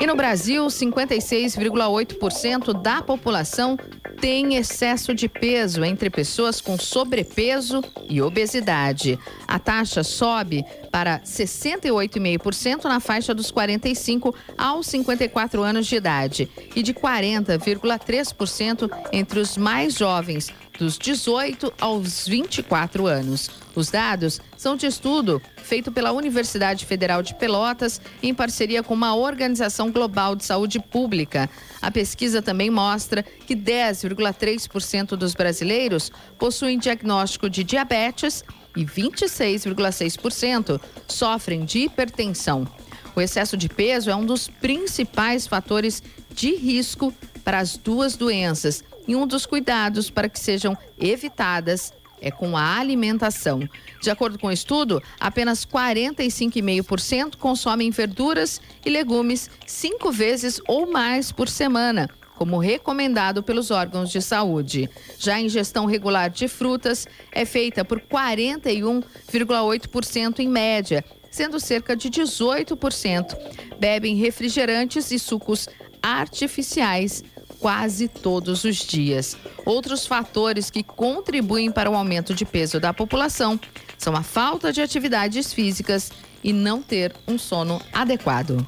E 0.04 0.06
no 0.06 0.18
Brasil, 0.18 0.66
56,8% 0.66 2.74
da 2.74 3.01
população 3.01 3.78
tem 4.20 4.56
excesso 4.56 5.14
de 5.14 5.30
peso 5.30 5.82
entre 5.82 6.10
pessoas 6.10 6.60
com 6.60 6.78
sobrepeso 6.78 7.82
e 8.10 8.22
obesidade. 8.22 9.18
A 9.47 9.58
taxa 9.58 10.04
sobe 10.04 10.66
para 10.91 11.22
68,5% 11.22 12.84
na 12.84 12.99
faixa 12.99 13.34
dos 13.34 13.49
45 13.49 14.36
aos 14.58 14.88
54 14.88 15.64
anos 15.64 15.88
de 15.88 15.95
idade 15.95 16.49
e 16.76 16.84
de 16.84 16.93
40,3% 16.93 18.91
entre 19.14 19.39
os 19.39 19.56
mais 19.56 19.93
jovens, 19.93 20.51
dos 20.78 20.97
18 20.97 21.74
aos 21.80 22.28
24 22.28 23.07
anos. 23.07 23.49
Os 23.76 23.89
dados 23.89 24.39
são 24.57 24.76
de 24.76 24.86
estudo 24.86 25.41
feito 25.57 25.91
pela 25.91 26.11
Universidade 26.11 26.86
Federal 26.86 27.21
de 27.21 27.34
Pelotas 27.36 28.01
em 28.21 28.34
parceria 28.34 28.84
com 28.84 28.93
uma 28.93 29.15
organização 29.15 29.91
global 29.91 30.36
de 30.36 30.45
saúde 30.45 30.80
pública. 30.80 31.49
A 31.82 31.89
pesquisa 31.89 32.41
também 32.41 32.69
mostra 32.69 33.24
que 33.24 33.55
10,3% 33.55 35.15
dos 35.15 35.34
brasileiros 35.34 36.11
possuem 36.38 36.78
diagnóstico 36.78 37.49
de 37.49 37.63
diabetes 37.63 38.43
e 38.76 38.86
26,6% 38.86 40.82
sofrem 41.07 41.65
de 41.65 41.80
hipertensão. 41.80 42.67
O 43.15 43.21
excesso 43.21 43.55
de 43.55 43.69
peso 43.69 44.09
é 44.09 44.15
um 44.15 44.26
dos 44.26 44.47
principais 44.47 45.45
fatores 45.45 46.01
de 46.34 46.55
risco 46.55 47.13
para 47.43 47.59
as 47.59 47.78
duas 47.78 48.15
doenças 48.15 48.84
e 49.08 49.16
um 49.16 49.28
dos 49.28 49.45
cuidados 49.45 50.10
para 50.10 50.30
que 50.30 50.39
sejam 50.39 50.78
evitadas 50.99 51.93
é 52.24 52.32
com 52.32 52.58
a 52.58 52.80
alimentação. 52.80 53.70
De 54.01 54.10
acordo 54.10 54.39
com 54.39 54.47
o 54.47 54.51
estudo, 54.51 55.04
apenas 55.20 55.64
45,5% 55.66 57.36
consomem 57.36 57.91
verduras 57.91 58.62
e 58.86 58.89
legumes 58.89 59.49
cinco 59.68 60.10
vezes 60.12 60.62
ou 60.66 60.89
mais 60.89 61.34
por 61.34 61.49
semana, 61.49 62.10
como 62.36 62.58
recomendado 62.58 63.43
pelos 63.43 63.72
órgãos 63.72 64.10
de 64.10 64.22
saúde. 64.22 64.89
Já 65.20 65.36
a 65.36 65.41
ingestão 65.41 65.86
regular 65.86 66.30
de 66.30 66.47
frutas 66.47 67.06
é 67.32 67.43
feita 67.43 67.84
por 67.84 67.99
41,8% 67.99 70.39
em 70.39 70.47
média, 70.47 71.04
sendo 71.30 71.60
cerca 71.60 71.93
de 71.95 72.10
18% 72.10 73.38
bebem 73.78 74.16
refrigerantes 74.16 75.12
e 75.12 75.20
sucos 75.20 75.68
artificiais 76.01 77.22
quase 77.64 78.09
todos 78.09 78.66
os 78.66 78.76
dias. 78.76 79.38
Outros 79.66 80.05
fatores 80.05 80.70
que 80.70 80.84
contribuem 80.84 81.72
para 81.72 81.89
o 81.89 81.95
aumento 81.95 82.34
de 82.34 82.43
peso 82.43 82.78
da 82.78 82.93
população 82.93 83.57
são 83.97 84.14
a 84.18 84.22
falta 84.22 84.74
de 84.74 84.82
atividades 84.82 85.53
físicas 85.53 86.11
e 86.43 86.51
não 86.51 86.82
ter 86.82 87.16
um 87.26 87.38
sono 87.38 87.82
adequado. 87.93 88.68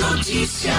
Notícia. 0.00 0.72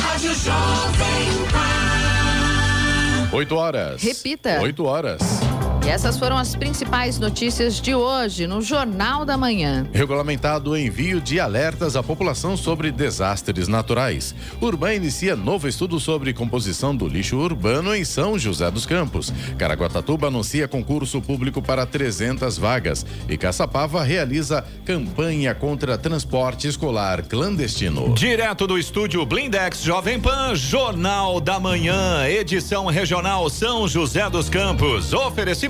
Rádio 0.00 0.34
Jovem 0.36 1.26
Pan. 1.52 3.36
8 3.36 3.54
horas. 3.54 4.02
Repita. 4.02 4.62
8 4.62 4.84
horas. 4.86 5.49
E 5.82 5.88
essas 5.88 6.18
foram 6.18 6.36
as 6.36 6.54
principais 6.54 7.18
notícias 7.18 7.80
de 7.80 7.94
hoje 7.94 8.46
no 8.46 8.60
Jornal 8.60 9.24
da 9.24 9.36
Manhã. 9.36 9.86
Regulamentado 9.92 10.72
o 10.72 10.76
envio 10.76 11.22
de 11.22 11.40
alertas 11.40 11.96
à 11.96 12.02
população 12.02 12.54
sobre 12.54 12.92
desastres 12.92 13.66
naturais. 13.66 14.34
Urbana 14.60 14.94
inicia 14.94 15.34
novo 15.34 15.66
estudo 15.66 15.98
sobre 15.98 16.34
composição 16.34 16.94
do 16.94 17.08
lixo 17.08 17.38
urbano 17.38 17.94
em 17.94 18.04
São 18.04 18.38
José 18.38 18.70
dos 18.70 18.84
Campos. 18.84 19.32
Caraguatatuba 19.56 20.26
anuncia 20.26 20.68
concurso 20.68 21.20
público 21.22 21.62
para 21.62 21.86
300 21.86 22.58
vagas. 22.58 23.06
E 23.26 23.38
Caçapava 23.38 24.02
realiza 24.02 24.62
campanha 24.84 25.54
contra 25.54 25.96
transporte 25.96 26.68
escolar 26.68 27.22
clandestino. 27.22 28.12
Direto 28.14 28.66
do 28.66 28.78
estúdio 28.78 29.24
Blindex 29.24 29.82
Jovem 29.82 30.20
Pan, 30.20 30.54
Jornal 30.54 31.40
da 31.40 31.58
Manhã, 31.58 32.28
edição 32.28 32.86
regional 32.86 33.48
São 33.48 33.88
José 33.88 34.28
dos 34.28 34.50
Campos. 34.50 35.14
Oferecimento 35.14 35.69